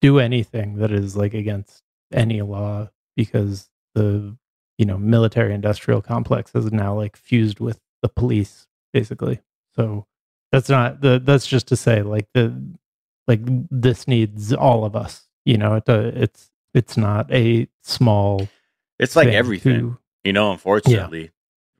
do 0.00 0.18
anything 0.18 0.76
that 0.76 0.90
is 0.90 1.16
like 1.16 1.34
against 1.34 1.82
any 2.12 2.42
law 2.42 2.88
because 3.16 3.70
the 3.94 4.36
you 4.80 4.86
know 4.86 4.96
military 4.96 5.52
industrial 5.52 6.00
complex 6.00 6.54
is 6.54 6.72
now 6.72 6.94
like 6.94 7.14
fused 7.14 7.60
with 7.60 7.78
the 8.00 8.08
police 8.08 8.66
basically. 8.94 9.40
So 9.76 10.06
that's 10.50 10.70
not 10.70 11.02
the 11.02 11.20
that's 11.22 11.46
just 11.46 11.68
to 11.68 11.76
say 11.76 12.02
like 12.02 12.28
the 12.32 12.58
like 13.28 13.40
this 13.70 14.08
needs 14.08 14.54
all 14.54 14.86
of 14.86 14.96
us 14.96 15.28
you 15.44 15.58
know? 15.58 15.74
It, 15.74 15.88
uh, 15.88 16.10
it's 16.14 16.50
it's 16.72 16.96
not 16.96 17.30
a 17.32 17.68
small 17.82 18.48
it's 18.98 19.16
like 19.16 19.28
everything 19.28 19.80
to, 19.80 19.98
you 20.24 20.32
know 20.32 20.52
unfortunately. 20.52 21.22
Yeah. 21.22 21.28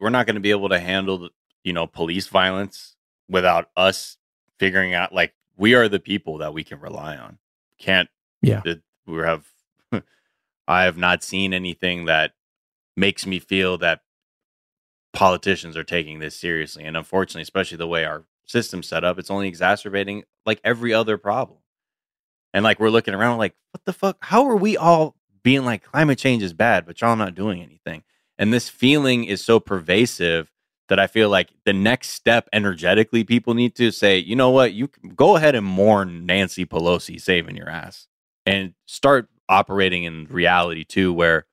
we're 0.01 0.11
not 0.11 0.27
going 0.27 0.35
to 0.35 0.41
be 0.41 0.51
able 0.51 0.69
to 0.69 0.79
handle 0.79 1.19
the, 1.19 1.31
you 1.65 1.73
know 1.73 1.87
police 1.87 2.27
violence 2.27 2.97
without 3.29 3.71
us 3.77 4.19
figuring 4.59 4.93
out 4.95 5.15
like 5.15 5.35
we 5.57 5.75
are 5.75 5.89
the 5.89 6.01
people 6.01 6.39
that 6.39 6.53
we 6.53 6.65
can 6.65 6.81
rely 6.81 7.17
on. 7.17 7.39
Can't 7.79 8.11
yeah. 8.43 8.63
we 9.07 9.19
have 9.19 9.47
i 10.69 10.83
have 10.85 10.97
not 10.97 11.23
seen 11.23 11.55
anything 11.55 12.07
that 12.07 12.33
makes 12.96 13.26
me 13.26 13.38
feel 13.38 13.79
that 13.79 14.00
politicians 15.12 15.76
are 15.76 15.85
taking 15.85 16.18
this 16.18 16.37
seriously. 16.37 16.85
And 16.85 16.96
unfortunately, 16.96 17.42
especially 17.42 17.79
the 17.79 17.87
way 17.87 18.05
our 18.05 18.24
system's 18.46 18.88
set 18.88 19.05
up, 19.05 19.18
it's 19.18 19.31
only 19.31 19.48
exacerbating 19.48 20.24
like 20.46 20.61
every 20.64 20.92
other 20.92 21.18
problem. 21.18 21.59
And 22.53 22.64
like 22.64 22.81
we're 22.81 22.90
looking 22.90 23.14
around 23.14 23.38
like, 23.38 23.55
what 23.72 23.85
the 23.85 23.92
fuck? 23.92 24.18
How 24.20 24.46
are 24.48 24.57
we 24.57 24.76
all 24.76 25.16
being 25.42 25.64
like 25.64 25.85
climate 25.85 26.18
change 26.18 26.42
is 26.42 26.53
bad, 26.53 26.87
but 26.87 27.00
y'all 27.00 27.16
not 27.16 27.35
doing 27.35 27.62
anything? 27.62 28.03
And 28.38 28.53
this 28.53 28.68
feeling 28.68 29.24
is 29.24 29.44
so 29.44 29.61
pervasive 29.61 30.50
that 30.88 30.98
I 30.98 31.07
feel 31.07 31.29
like 31.29 31.50
the 31.64 31.72
next 31.72 32.11
step 32.11 32.48
energetically 32.53 33.22
people 33.22 33.55
need 33.55 33.76
to 33.76 33.92
say, 33.92 34.18
you 34.18 34.35
know 34.35 34.50
what, 34.50 34.72
you 34.72 34.88
go 35.14 35.37
ahead 35.37 35.55
and 35.55 35.64
mourn 35.64 36.26
Nancy 36.26 36.66
Pelosi 36.66 37.20
saving 37.20 37.57
your 37.57 37.70
ass 37.70 38.09
and 38.44 38.74
start 38.87 39.29
operating 39.48 40.05
in 40.05 40.26
reality 40.29 40.85
too, 40.85 41.12
where 41.12 41.46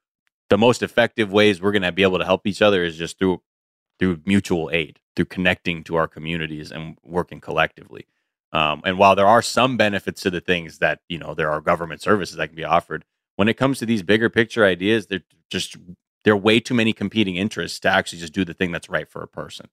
the 0.49 0.57
most 0.57 0.81
effective 0.83 1.31
ways 1.31 1.61
we're 1.61 1.71
going 1.71 1.81
to 1.81 1.91
be 1.91 2.03
able 2.03 2.19
to 2.19 2.25
help 2.25 2.47
each 2.47 2.61
other 2.61 2.83
is 2.83 2.97
just 2.97 3.19
through 3.19 3.41
through 3.99 4.21
mutual 4.25 4.69
aid, 4.71 4.99
through 5.15 5.25
connecting 5.25 5.83
to 5.83 5.95
our 5.95 6.07
communities 6.07 6.71
and 6.71 6.97
working 7.03 7.41
collectively. 7.41 8.05
Um, 8.53 8.81
and 8.85 8.99
while 8.99 9.15
there 9.15 9.25
are 9.27 9.41
some 9.41 9.75
benefits 9.75 10.21
to 10.21 10.29
the 10.29 10.39
things 10.41 10.77
that 10.79 10.99
you 11.09 11.17
know 11.17 11.33
there 11.33 11.51
are 11.51 11.61
government 11.61 12.01
services 12.01 12.37
that 12.37 12.47
can 12.47 12.55
be 12.55 12.63
offered, 12.63 13.05
when 13.35 13.47
it 13.47 13.55
comes 13.57 13.79
to 13.79 13.85
these 13.85 14.03
bigger 14.03 14.29
picture 14.29 14.65
ideas, 14.65 15.07
they're 15.07 15.23
just 15.49 15.77
there 16.23 16.33
are 16.33 16.37
way 16.37 16.59
too 16.59 16.73
many 16.73 16.93
competing 16.93 17.35
interests 17.35 17.79
to 17.79 17.89
actually 17.89 18.19
just 18.19 18.33
do 18.33 18.45
the 18.45 18.53
thing 18.53 18.71
that's 18.71 18.89
right 18.89 19.09
for 19.09 19.21
a 19.21 19.27
person. 19.27 19.67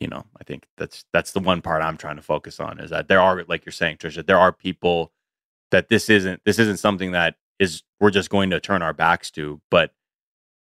You 0.00 0.08
know, 0.08 0.24
I 0.40 0.44
think 0.44 0.66
that's 0.76 1.04
that's 1.12 1.32
the 1.32 1.40
one 1.40 1.62
part 1.62 1.82
I'm 1.82 1.96
trying 1.96 2.16
to 2.16 2.22
focus 2.22 2.58
on 2.60 2.80
is 2.80 2.90
that 2.90 3.08
there 3.08 3.20
are, 3.20 3.44
like 3.48 3.64
you're 3.64 3.72
saying, 3.72 3.98
Trisha, 3.98 4.26
there 4.26 4.38
are 4.38 4.52
people 4.52 5.12
that 5.70 5.88
this 5.88 6.10
isn't 6.10 6.42
this 6.44 6.58
isn't 6.58 6.78
something 6.78 7.12
that 7.12 7.36
is 7.62 7.84
we're 8.00 8.10
just 8.10 8.28
going 8.28 8.50
to 8.50 8.58
turn 8.58 8.82
our 8.82 8.92
backs 8.92 9.30
to, 9.30 9.60
but 9.70 9.92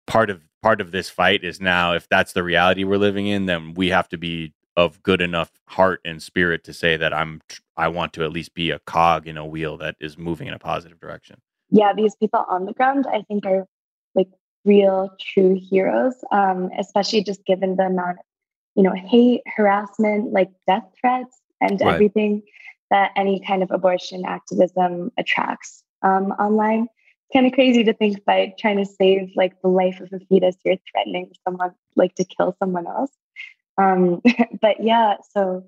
part 0.08 0.30
of 0.30 0.42
part 0.64 0.80
of 0.80 0.92
this 0.92 1.10
fight 1.10 1.44
is 1.44 1.60
now 1.60 1.94
if 1.94 2.08
that's 2.08 2.32
the 2.32 2.44
reality 2.44 2.86
we're 2.86 2.98
living 2.98 3.28
in, 3.28 3.46
then 3.46 3.74
we 3.74 3.90
have 3.90 4.08
to 4.10 4.18
be 4.18 4.54
of 4.78 5.04
good 5.04 5.22
enough 5.22 5.52
heart 5.68 6.00
and 6.06 6.24
spirit 6.24 6.64
to 6.64 6.74
say 6.74 6.96
that 6.96 7.14
I'm 7.14 7.42
I 7.76 7.90
want 7.90 8.14
to 8.14 8.24
at 8.24 8.32
least 8.32 8.54
be 8.54 8.72
a 8.72 8.80
cog 8.80 9.28
in 9.28 9.38
a 9.38 9.46
wheel 9.46 9.76
that 9.78 9.96
is 10.00 10.18
moving 10.18 10.48
in 10.48 10.54
a 10.54 10.60
positive 10.60 11.00
direction. 11.00 11.42
Yeah, 11.70 11.92
these 11.94 12.16
people 12.16 12.46
on 12.48 12.66
the 12.66 12.74
ground 12.74 13.06
I 13.12 13.24
think 13.24 13.46
are 13.46 13.68
like 14.16 14.30
real 14.64 15.10
true 15.20 15.60
heroes, 15.70 16.16
um, 16.32 16.70
especially 16.80 17.24
just 17.24 17.44
given 17.46 17.76
the 17.76 17.88
amount 17.88 18.20
of, 18.20 18.26
you 18.76 18.84
know, 18.84 18.94
hate, 18.94 19.42
harassment, 19.46 20.32
like 20.32 20.50
death 20.68 20.86
threats 21.00 21.42
and 21.60 21.82
right. 21.82 21.96
everything 21.96 22.44
that 22.92 23.12
any 23.18 23.42
kind 23.42 23.62
of 23.62 23.72
abortion 23.72 24.24
activism 24.26 25.12
attracts 25.18 25.84
um, 26.02 26.32
online 26.32 26.88
kind 27.34 27.46
of 27.46 27.54
crazy 27.54 27.84
to 27.84 27.94
think 27.94 28.24
by 28.26 28.54
trying 28.60 28.78
to 28.78 28.86
save 28.86 29.32
like 29.36 29.54
the 29.62 29.68
life 29.68 30.00
of 30.00 30.12
a 30.14 30.20
fetus, 30.28 30.56
you're 30.64 30.78
threatening 30.92 31.32
someone 31.46 31.72
like 31.96 32.16
to 32.16 32.26
kill 32.26 32.56
someone 32.60 32.88
else. 32.88 33.12
Um, 33.78 34.22
but 34.62 34.84
yeah, 34.84 35.16
so 35.32 35.66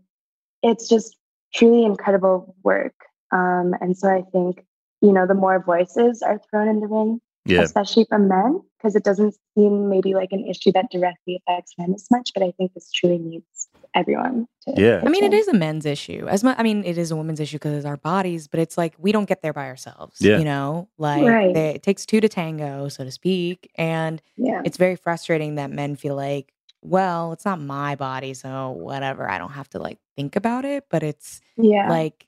it's 0.64 0.88
just 0.88 1.16
truly 1.54 1.84
incredible 1.86 2.56
work. 2.64 2.96
Um, 3.32 3.74
and 3.82 3.98
so 3.98 4.10
I 4.10 4.24
think, 4.32 4.66
you 5.02 5.12
know, 5.12 5.28
the 5.28 5.34
more 5.34 5.62
voices 5.62 6.22
are 6.22 6.40
thrown 6.50 6.68
in 6.68 6.80
the 6.80 6.88
ring, 6.88 7.20
yeah. 7.46 7.62
especially 7.62 8.06
from 8.10 8.28
men, 8.28 8.62
because 8.78 8.96
it 8.96 9.04
doesn't 9.04 9.36
seem 9.56 9.90
maybe 9.90 10.14
like 10.14 10.32
an 10.32 10.46
issue 10.48 10.72
that 10.74 10.92
directly 10.92 11.42
affects 11.48 11.74
men 11.78 11.94
as 11.94 12.08
much, 12.10 12.32
but 12.34 12.44
I 12.44 12.52
think 12.58 12.74
this 12.74 12.92
truly 12.92 13.20
needs 13.20 13.59
everyone. 13.96 14.48
yeah. 14.68 15.02
I 15.06 15.10
mean, 15.10 15.24
it 15.24 15.34
is 15.34 15.48
a 15.48 15.54
men's 15.54 15.86
issue 15.86 16.28
as 16.28 16.44
much. 16.44 16.58
I 16.60 16.64
mean, 16.64 16.84
it 16.84 16.98
is 16.98 17.12
a 17.12 17.16
woman's 17.16 17.40
issue 17.40 17.58
because 17.58 17.74
it's 17.74 17.86
our 17.86 17.98
bodies, 17.98 18.48
but 18.48 18.60
it's 18.60 18.78
like 18.78 18.96
we 18.98 19.12
don't 19.12 19.26
get 19.26 19.42
there 19.42 19.54
by 19.54 19.66
ourselves. 19.68 20.20
Yeah. 20.20 20.38
You 20.38 20.46
know, 20.46 20.90
like 20.98 21.26
right. 21.26 21.54
they, 21.54 21.70
it 21.70 21.84
takes 21.84 22.06
two 22.06 22.22
to 22.22 22.30
tango, 22.30 22.88
so 22.90 23.04
to 23.04 23.12
speak. 23.12 23.72
And 23.76 24.22
yeah. 24.38 24.62
it's 24.66 24.78
very 24.78 24.96
frustrating 24.96 25.56
that 25.56 25.72
men 25.72 25.96
feel 25.96 26.16
like, 26.16 26.54
well, 26.82 27.34
it's 27.34 27.46
not 27.46 27.60
my 27.60 27.96
body, 27.96 28.34
so 28.34 28.72
whatever. 28.72 29.30
I 29.30 29.38
don't 29.38 29.52
have 29.52 29.70
to 29.72 29.80
like 29.80 30.00
think 30.16 30.36
about 30.36 30.66
it. 30.66 30.86
But 30.90 31.04
it's 31.04 31.42
yeah. 31.58 31.90
like 31.90 32.28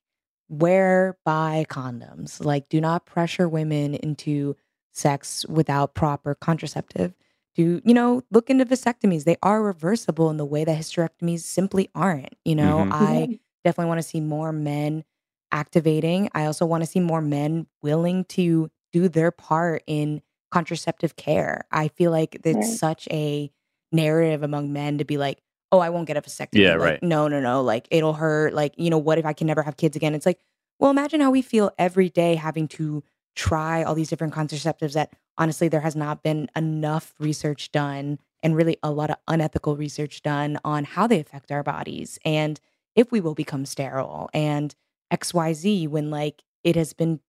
wear 0.50 1.18
buy 1.24 1.66
condoms. 1.70 2.44
Like, 2.44 2.70
do 2.70 2.82
not 2.82 3.06
pressure 3.06 3.48
women 3.48 3.96
into 3.96 4.56
sex 4.92 5.46
without 5.48 5.94
proper 5.94 6.36
contraceptive 6.36 7.14
do 7.56 7.82
you 7.84 7.94
know 7.94 8.22
look 8.32 8.50
into 8.50 8.66
vasectomies. 8.66 9.24
They 9.24 9.38
are 9.44 9.62
reversible 9.62 10.30
in 10.30 10.38
the 10.38 10.46
way 10.46 10.64
that 10.64 10.78
hysterectomies 10.78 11.42
simply 11.42 11.90
aren't 11.96 12.36
you 12.46 12.56
know? 12.56 12.78
Mm-hmm. 12.78 12.94
i 12.94 13.40
definitely 13.64 13.90
want 13.90 14.00
to 14.00 14.08
see 14.08 14.20
more 14.20 14.52
men 14.52 15.04
activating. 15.52 16.30
I 16.34 16.46
also 16.46 16.66
want 16.66 16.84
to 16.84 16.90
see 16.90 17.00
more 17.00 17.22
men 17.22 17.68
willing 17.82 18.26
to 18.26 18.72
do 18.92 19.10
their 19.10 19.32
part 19.32 19.84
in 19.86 20.22
contraceptive 20.52 21.16
care. 21.16 21.66
I 21.72 21.90
feel 21.90 22.12
like 22.12 22.40
it's 22.44 22.56
right. 22.56 22.64
such 22.66 23.08
a 23.12 23.52
narrative 23.92 24.44
among 24.44 24.72
men 24.72 24.98
to 24.98 25.06
be 25.06 25.18
like 25.18 25.42
oh 25.74 25.80
i 25.80 25.90
won't 25.90 26.08
get 26.08 26.18
a 26.18 26.22
vasectomy. 26.22 26.60
Yeah 26.60 26.76
like, 26.76 26.80
right. 26.80 27.04
no 27.04 27.28
no 27.28 27.40
no. 27.40 27.62
Like 27.62 27.88
it'll 27.92 28.14
hurt. 28.14 28.54
Like 28.54 28.74
you 28.78 28.90
know 28.90 28.98
what 28.98 29.18
if 29.18 29.26
i 29.26 29.34
can 29.34 29.48
never 29.48 29.64
have 29.64 29.78
kids 29.78 29.96
again? 29.96 30.16
It's 30.16 30.26
like 30.26 30.40
well 30.80 30.92
imagine 30.92 31.22
how 31.22 31.32
we 31.32 31.42
feel 31.42 31.72
every 31.78 32.10
day 32.10 32.36
having 32.36 32.68
to 32.70 33.04
try 33.36 33.84
all 33.84 33.96
these 33.96 34.10
different 34.10 34.34
contraceptives 34.34 34.94
that 34.94 35.14
honestly 35.38 35.68
there 35.68 35.82
has 35.82 35.96
not 35.96 36.24
been 36.24 36.50
enough 36.56 37.14
research 37.20 37.72
done 37.72 38.20
and 38.44 38.56
really 38.56 38.78
a 38.84 38.92
lot 38.92 39.10
of 39.10 39.18
unethical 39.28 39.76
research 39.76 40.22
done 40.22 40.60
on 40.64 40.84
how 40.84 41.08
they 41.08 41.20
affect 41.20 41.52
our 41.52 41.64
bodies 41.64 42.20
and 42.26 42.60
if 42.96 43.12
we 43.12 43.22
will 43.22 43.36
become 43.36 43.66
sterile 43.66 44.30
and 44.34 44.76
xyz 45.14 45.88
when 45.88 46.10
like 46.10 46.44
it 46.64 46.76
has 46.76 46.94
been 46.94 47.20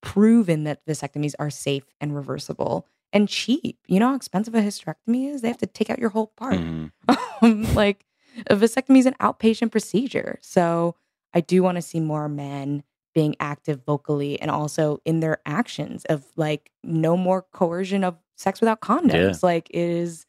proven 0.00 0.64
that 0.64 0.84
vasectomies 0.86 1.34
are 1.38 1.50
safe 1.50 1.84
and 2.00 2.14
reversible 2.14 2.86
and 3.12 3.28
cheap. 3.28 3.78
You 3.86 4.00
know 4.00 4.08
how 4.08 4.14
expensive 4.16 4.54
a 4.54 4.60
hysterectomy 4.60 5.32
is? 5.32 5.42
They 5.42 5.48
have 5.48 5.58
to 5.58 5.66
take 5.66 5.90
out 5.90 5.98
your 5.98 6.08
whole 6.10 6.28
part. 6.28 6.56
Mm. 6.56 6.90
like 7.76 8.04
a 8.48 8.56
vasectomy 8.56 8.98
is 8.98 9.06
an 9.06 9.14
outpatient 9.20 9.70
procedure. 9.70 10.38
So 10.42 10.96
i 11.34 11.40
do 11.40 11.62
want 11.62 11.76
to 11.76 11.82
see 11.82 12.00
more 12.00 12.28
men 12.28 12.82
being 13.14 13.36
active 13.40 13.82
vocally 13.84 14.40
and 14.40 14.50
also 14.50 15.00
in 15.04 15.20
their 15.20 15.38
actions 15.46 16.04
of 16.06 16.24
like 16.36 16.70
no 16.82 17.16
more 17.16 17.42
coercion 17.52 18.04
of 18.04 18.16
sex 18.36 18.60
without 18.60 18.80
condoms. 18.80 19.12
Yeah. 19.12 19.38
Like 19.42 19.68
it 19.70 19.78
is, 19.78 20.26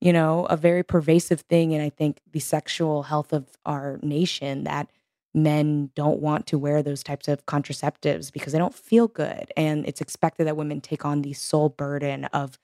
you 0.00 0.12
know, 0.12 0.46
a 0.46 0.56
very 0.56 0.82
pervasive 0.82 1.42
thing. 1.42 1.74
And 1.74 1.82
I 1.82 1.90
think 1.90 2.20
the 2.30 2.40
sexual 2.40 3.04
health 3.04 3.32
of 3.32 3.46
our 3.66 3.98
nation 4.02 4.64
that 4.64 4.90
men 5.34 5.90
don't 5.94 6.20
want 6.20 6.46
to 6.48 6.58
wear 6.58 6.82
those 6.82 7.02
types 7.02 7.28
of 7.28 7.46
contraceptives 7.46 8.32
because 8.32 8.52
they 8.52 8.58
don't 8.58 8.74
feel 8.74 9.08
good. 9.08 9.52
And 9.56 9.86
it's 9.86 10.00
expected 10.00 10.46
that 10.46 10.56
women 10.56 10.80
take 10.80 11.04
on 11.04 11.22
the 11.22 11.32
sole 11.32 11.68
burden 11.68 12.24
of 12.26 12.58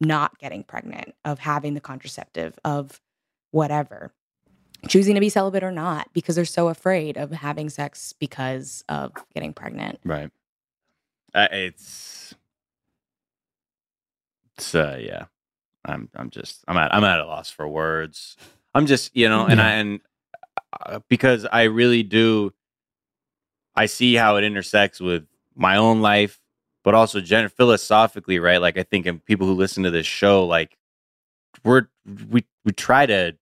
not 0.00 0.38
getting 0.38 0.62
pregnant, 0.62 1.14
of 1.24 1.38
having 1.38 1.74
the 1.74 1.80
contraceptive, 1.80 2.58
of 2.64 3.00
whatever 3.50 4.12
choosing 4.88 5.14
to 5.14 5.20
be 5.20 5.28
celibate 5.28 5.62
or 5.62 5.72
not 5.72 6.08
because 6.12 6.36
they're 6.36 6.44
so 6.44 6.68
afraid 6.68 7.16
of 7.16 7.30
having 7.30 7.68
sex 7.68 8.12
because 8.12 8.84
of 8.88 9.12
getting 9.34 9.52
pregnant. 9.52 10.00
Right. 10.04 10.30
Uh, 11.34 11.48
it's 11.52 12.34
it's 14.56 14.74
uh 14.74 14.98
yeah. 15.00 15.26
I'm 15.84 16.08
I'm 16.14 16.30
just 16.30 16.64
I'm 16.68 16.76
at 16.76 16.94
I'm 16.94 17.04
at 17.04 17.20
a 17.20 17.26
loss 17.26 17.50
for 17.50 17.66
words. 17.68 18.36
I'm 18.74 18.86
just, 18.86 19.16
you 19.16 19.28
know, 19.28 19.46
and 19.46 19.58
yeah. 19.58 19.66
I 19.66 19.70
and 19.70 20.00
uh, 20.80 21.00
because 21.08 21.46
I 21.50 21.64
really 21.64 22.02
do 22.02 22.52
I 23.74 23.86
see 23.86 24.14
how 24.14 24.36
it 24.36 24.44
intersects 24.44 25.00
with 25.00 25.26
my 25.54 25.76
own 25.76 26.00
life, 26.00 26.40
but 26.84 26.94
also 26.94 27.20
gen- 27.20 27.48
philosophically, 27.48 28.38
right? 28.38 28.60
Like 28.60 28.76
I 28.76 28.82
think 28.82 29.06
and 29.06 29.24
people 29.24 29.46
who 29.46 29.54
listen 29.54 29.82
to 29.84 29.90
this 29.90 30.06
show 30.06 30.44
like 30.46 30.76
we're 31.64 31.86
we 32.30 32.44
we 32.64 32.72
try 32.72 33.06
to 33.06 33.36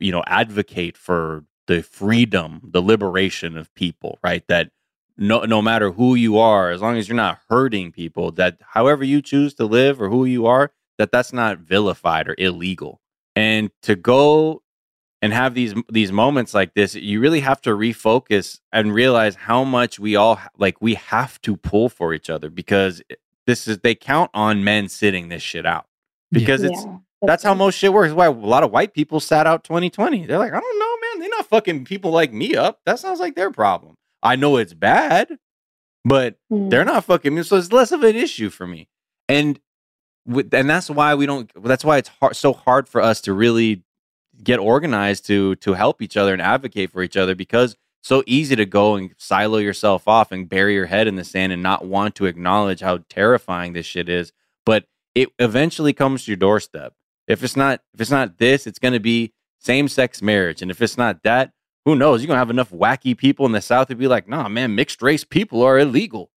you 0.00 0.12
know 0.12 0.22
advocate 0.26 0.96
for 0.96 1.44
the 1.66 1.82
freedom 1.82 2.60
the 2.62 2.82
liberation 2.82 3.56
of 3.56 3.74
people 3.74 4.18
right? 4.22 4.46
That 4.48 4.70
no 5.16 5.40
no 5.44 5.62
matter 5.62 5.90
who 5.92 6.14
you 6.14 6.38
are 6.38 6.70
as 6.70 6.82
long 6.82 6.96
as 6.96 7.08
you're 7.08 7.16
not 7.16 7.40
hurting 7.48 7.92
people 7.92 8.30
that 8.32 8.58
however 8.60 9.04
you 9.04 9.22
choose 9.22 9.54
to 9.54 9.64
live 9.64 10.00
or 10.00 10.08
who 10.08 10.24
you 10.24 10.46
are 10.46 10.72
that 10.98 11.12
that's 11.12 11.32
not 11.32 11.58
vilified 11.58 12.28
or 12.28 12.34
illegal. 12.38 13.00
And 13.34 13.70
to 13.82 13.96
go 13.96 14.62
and 15.22 15.32
have 15.32 15.54
these 15.54 15.74
these 15.90 16.12
moments 16.12 16.54
like 16.54 16.74
this 16.74 16.94
you 16.94 17.20
really 17.20 17.40
have 17.40 17.60
to 17.62 17.70
refocus 17.70 18.60
and 18.72 18.94
realize 18.94 19.34
how 19.34 19.64
much 19.64 19.98
we 19.98 20.14
all 20.16 20.38
like 20.58 20.80
we 20.80 20.94
have 20.94 21.40
to 21.42 21.56
pull 21.56 21.88
for 21.88 22.14
each 22.14 22.30
other 22.30 22.50
because 22.50 23.02
this 23.46 23.66
is 23.66 23.78
they 23.78 23.94
count 23.94 24.30
on 24.34 24.62
men 24.62 24.88
sitting 24.88 25.28
this 25.28 25.42
shit 25.42 25.66
out 25.66 25.86
because 26.30 26.62
yeah. 26.62 26.70
it's 26.70 26.86
that's 27.22 27.42
how 27.42 27.54
most 27.54 27.76
shit 27.76 27.92
works. 27.92 28.12
Why 28.12 28.26
a 28.26 28.30
lot 28.30 28.62
of 28.62 28.70
white 28.70 28.94
people 28.94 29.20
sat 29.20 29.46
out 29.46 29.64
2020. 29.64 30.26
They're 30.26 30.38
like, 30.38 30.52
I 30.52 30.60
don't 30.60 30.78
know, 30.78 30.96
man. 31.08 31.20
They're 31.20 31.38
not 31.38 31.46
fucking 31.46 31.84
people 31.84 32.10
like 32.10 32.32
me 32.32 32.54
up. 32.54 32.80
That 32.84 32.98
sounds 32.98 33.20
like 33.20 33.34
their 33.34 33.50
problem. 33.50 33.94
I 34.22 34.36
know 34.36 34.56
it's 34.56 34.74
bad, 34.74 35.38
but 36.04 36.36
mm. 36.52 36.70
they're 36.70 36.84
not 36.84 37.04
fucking 37.04 37.34
me. 37.34 37.42
So 37.42 37.56
it's 37.56 37.72
less 37.72 37.92
of 37.92 38.02
an 38.02 38.16
issue 38.16 38.50
for 38.50 38.66
me. 38.66 38.88
And 39.28 39.60
with, 40.26 40.52
and 40.52 40.68
that's 40.68 40.90
why 40.90 41.14
we 41.14 41.26
don't. 41.26 41.50
That's 41.62 41.84
why 41.84 41.98
it's 41.98 42.10
hard, 42.20 42.36
so 42.36 42.52
hard 42.52 42.88
for 42.88 43.00
us 43.00 43.20
to 43.22 43.32
really 43.32 43.82
get 44.42 44.58
organized 44.58 45.26
to 45.26 45.54
to 45.56 45.74
help 45.74 46.02
each 46.02 46.16
other 46.16 46.32
and 46.32 46.42
advocate 46.42 46.90
for 46.90 47.02
each 47.02 47.16
other 47.16 47.34
because 47.34 47.76
so 48.02 48.22
easy 48.26 48.54
to 48.54 48.66
go 48.66 48.94
and 48.94 49.14
silo 49.18 49.58
yourself 49.58 50.06
off 50.06 50.30
and 50.30 50.48
bury 50.48 50.74
your 50.74 50.86
head 50.86 51.08
in 51.08 51.16
the 51.16 51.24
sand 51.24 51.52
and 51.52 51.62
not 51.62 51.84
want 51.84 52.14
to 52.14 52.26
acknowledge 52.26 52.80
how 52.80 52.98
terrifying 53.08 53.72
this 53.72 53.86
shit 53.86 54.08
is. 54.08 54.32
But 54.64 54.84
it 55.16 55.30
eventually 55.40 55.92
comes 55.92 56.24
to 56.24 56.30
your 56.30 56.36
doorstep. 56.36 56.94
If 57.26 57.42
it's 57.42 57.56
not 57.56 57.80
if 57.94 58.00
it's 58.00 58.10
not 58.10 58.38
this, 58.38 58.66
it's 58.66 58.78
going 58.78 58.94
to 58.94 59.00
be 59.00 59.32
same 59.58 59.88
sex 59.88 60.22
marriage, 60.22 60.62
and 60.62 60.70
if 60.70 60.80
it's 60.80 60.96
not 60.96 61.22
that, 61.24 61.52
who 61.86 61.94
knows? 61.94 62.20
You're 62.20 62.28
gonna 62.28 62.38
have 62.38 62.50
enough 62.50 62.70
wacky 62.70 63.16
people 63.16 63.46
in 63.46 63.52
the 63.52 63.60
South 63.60 63.88
to 63.88 63.94
be 63.94 64.08
like, 64.08 64.28
nah, 64.28 64.48
man, 64.48 64.74
mixed 64.74 65.02
race 65.02 65.24
people 65.24 65.62
are 65.62 65.78
illegal. 65.78 66.30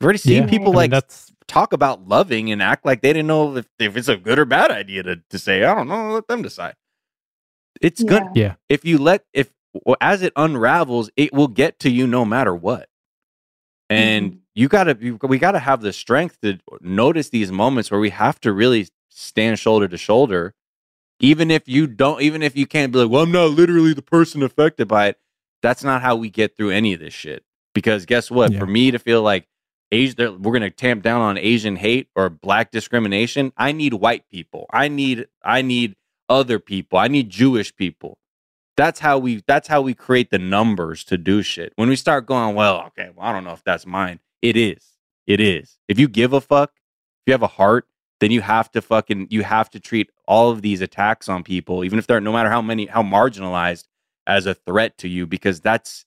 I've 0.00 0.04
already 0.04 0.18
seen 0.18 0.44
yeah, 0.44 0.48
people 0.48 0.78
I 0.78 0.86
mean, 0.86 0.90
like 0.92 1.04
talk 1.48 1.72
about 1.72 2.06
loving 2.06 2.52
and 2.52 2.62
act 2.62 2.86
like 2.86 3.02
they 3.02 3.12
didn't 3.12 3.26
know 3.26 3.56
if, 3.56 3.68
if 3.80 3.96
it's 3.96 4.08
a 4.08 4.16
good 4.16 4.38
or 4.38 4.44
bad 4.44 4.70
idea 4.70 5.02
to, 5.02 5.16
to 5.28 5.38
say, 5.38 5.64
I 5.64 5.74
don't 5.74 5.88
know, 5.88 6.12
let 6.12 6.28
them 6.28 6.42
decide. 6.42 6.76
It's 7.80 8.00
yeah. 8.00 8.08
good. 8.08 8.22
Yeah. 8.34 8.54
If 8.68 8.84
you 8.84 8.98
let 8.98 9.24
if 9.32 9.52
well, 9.84 9.96
as 10.00 10.22
it 10.22 10.32
unravels, 10.36 11.10
it 11.16 11.32
will 11.32 11.48
get 11.48 11.80
to 11.80 11.90
you 11.90 12.06
no 12.06 12.24
matter 12.24 12.54
what. 12.54 12.88
And 13.88 14.30
mm-hmm. 14.30 14.38
you 14.54 14.68
gotta 14.68 14.96
we 15.22 15.38
gotta 15.38 15.58
have 15.58 15.80
the 15.80 15.92
strength 15.92 16.38
to 16.42 16.58
notice 16.80 17.30
these 17.30 17.50
moments 17.50 17.90
where 17.90 18.00
we 18.00 18.10
have 18.10 18.40
to 18.42 18.52
really 18.52 18.86
stand 19.10 19.58
shoulder 19.58 19.86
to 19.88 19.96
shoulder 19.96 20.54
even 21.18 21.50
if 21.50 21.68
you 21.68 21.86
don't 21.86 22.22
even 22.22 22.42
if 22.42 22.56
you 22.56 22.66
can't 22.66 22.92
be 22.92 22.98
like 22.98 23.10
well 23.10 23.22
i'm 23.22 23.32
not 23.32 23.50
literally 23.50 23.92
the 23.92 24.02
person 24.02 24.42
affected 24.42 24.88
by 24.88 25.08
it 25.08 25.18
that's 25.62 25.84
not 25.84 26.00
how 26.00 26.16
we 26.16 26.30
get 26.30 26.56
through 26.56 26.70
any 26.70 26.94
of 26.94 27.00
this 27.00 27.12
shit 27.12 27.44
because 27.74 28.06
guess 28.06 28.30
what 28.30 28.52
yeah. 28.52 28.58
for 28.58 28.66
me 28.66 28.90
to 28.90 28.98
feel 28.98 29.22
like 29.22 29.46
Asian, 29.92 30.40
we're 30.42 30.52
going 30.52 30.62
to 30.62 30.70
tamp 30.70 31.02
down 31.02 31.20
on 31.20 31.36
Asian 31.36 31.76
hate 31.76 32.08
or 32.14 32.30
black 32.30 32.70
discrimination. 32.70 33.52
I 33.56 33.72
need 33.72 33.94
white 33.94 34.28
people. 34.28 34.66
I 34.72 34.88
need 34.88 35.26
I 35.42 35.62
need 35.62 35.96
other 36.28 36.58
people. 36.58 36.98
I 36.98 37.08
need 37.08 37.28
Jewish 37.28 37.74
people. 37.74 38.18
That's 38.76 39.00
how 39.00 39.18
we 39.18 39.42
that's 39.46 39.68
how 39.68 39.82
we 39.82 39.94
create 39.94 40.30
the 40.30 40.38
numbers 40.38 41.04
to 41.04 41.18
do 41.18 41.42
shit. 41.42 41.72
When 41.76 41.88
we 41.88 41.96
start 41.96 42.26
going, 42.26 42.54
well, 42.54 42.84
okay, 42.88 43.10
well, 43.14 43.26
I 43.26 43.32
don't 43.32 43.44
know 43.44 43.52
if 43.52 43.64
that's 43.64 43.84
mine. 43.84 44.20
It 44.40 44.56
is. 44.56 44.96
It 45.26 45.40
is. 45.40 45.78
If 45.88 45.98
you 45.98 46.08
give 46.08 46.32
a 46.32 46.40
fuck, 46.40 46.72
if 46.74 47.22
you 47.26 47.32
have 47.32 47.42
a 47.42 47.48
heart, 47.48 47.86
then 48.20 48.30
you 48.30 48.40
have 48.42 48.70
to 48.72 48.80
fucking 48.80 49.26
you 49.30 49.42
have 49.42 49.70
to 49.70 49.80
treat 49.80 50.10
all 50.26 50.50
of 50.50 50.62
these 50.62 50.80
attacks 50.80 51.28
on 51.28 51.42
people, 51.42 51.84
even 51.84 51.98
if 51.98 52.06
they're 52.06 52.20
no 52.20 52.32
matter 52.32 52.50
how 52.50 52.62
many 52.62 52.86
how 52.86 53.02
marginalized, 53.02 53.84
as 54.26 54.46
a 54.46 54.54
threat 54.54 54.96
to 54.98 55.08
you 55.08 55.26
because 55.26 55.60
that's 55.60 56.04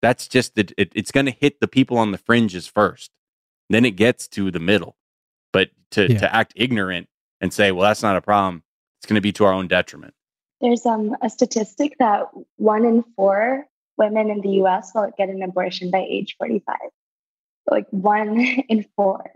that's 0.00 0.28
just 0.28 0.56
it, 0.58 0.72
it 0.76 0.92
it's 0.94 1.10
going 1.10 1.26
to 1.26 1.32
hit 1.32 1.60
the 1.60 1.68
people 1.68 1.98
on 1.98 2.12
the 2.12 2.18
fringes 2.18 2.66
first. 2.66 3.10
Then 3.70 3.84
it 3.84 3.92
gets 3.92 4.28
to 4.28 4.50
the 4.50 4.60
middle. 4.60 4.96
But 5.52 5.70
to 5.92 6.12
Yeah. 6.12 6.18
to 6.18 6.34
act 6.34 6.52
ignorant 6.56 7.08
and 7.40 7.52
say, 7.52 7.72
well, 7.72 7.88
that's 7.88 8.02
not 8.02 8.16
a 8.16 8.20
problem, 8.20 8.62
it's 8.98 9.06
going 9.06 9.16
to 9.16 9.20
be 9.20 9.32
to 9.32 9.44
our 9.44 9.52
own 9.52 9.68
detriment. 9.68 10.14
There's 10.60 10.86
um, 10.86 11.16
a 11.20 11.28
statistic 11.28 11.96
that 11.98 12.28
one 12.56 12.84
in 12.84 13.02
four 13.16 13.66
women 13.96 14.30
in 14.30 14.40
the 14.40 14.62
US 14.62 14.92
will 14.94 15.10
get 15.16 15.28
an 15.28 15.42
abortion 15.42 15.90
by 15.90 16.06
age 16.08 16.36
45. 16.38 16.76
Like 17.70 17.86
one 17.90 18.38
in 18.68 18.86
four. 18.96 19.30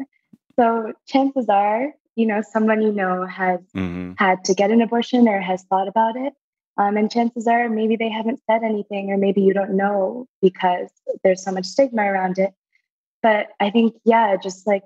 So 0.57 0.93
chances 1.07 1.49
are, 1.49 1.93
you 2.18 2.26
know, 2.26 2.42
someone 2.42 2.83
you 2.83 2.92
know 2.92 3.24
has 3.26 3.61
hmm 3.72 4.12
had 4.16 4.42
to 4.44 4.52
get 4.52 4.72
an 4.72 4.83
abortion 4.83 5.28
or 5.28 5.40
has 5.40 5.62
thought 5.70 5.87
about 5.87 6.16
it. 6.16 6.33
Um, 6.76 6.96
and 6.96 7.09
chances 7.09 7.46
are 7.46 7.68
maybe 7.68 7.94
they 7.94 8.09
haven't 8.09 8.40
said 8.50 8.64
anything, 8.64 9.12
or 9.12 9.16
maybe 9.16 9.40
you 9.42 9.54
don't 9.54 9.76
know 9.76 10.26
because 10.42 10.90
there's 11.22 11.44
so 11.44 11.52
much 11.52 11.66
stigma 11.66 12.02
around 12.02 12.37
it. 12.38 12.52
But 13.22 13.48
I 13.61 13.70
think, 13.70 13.94
yeah, 14.04 14.37
just 14.37 14.66
like 14.66 14.83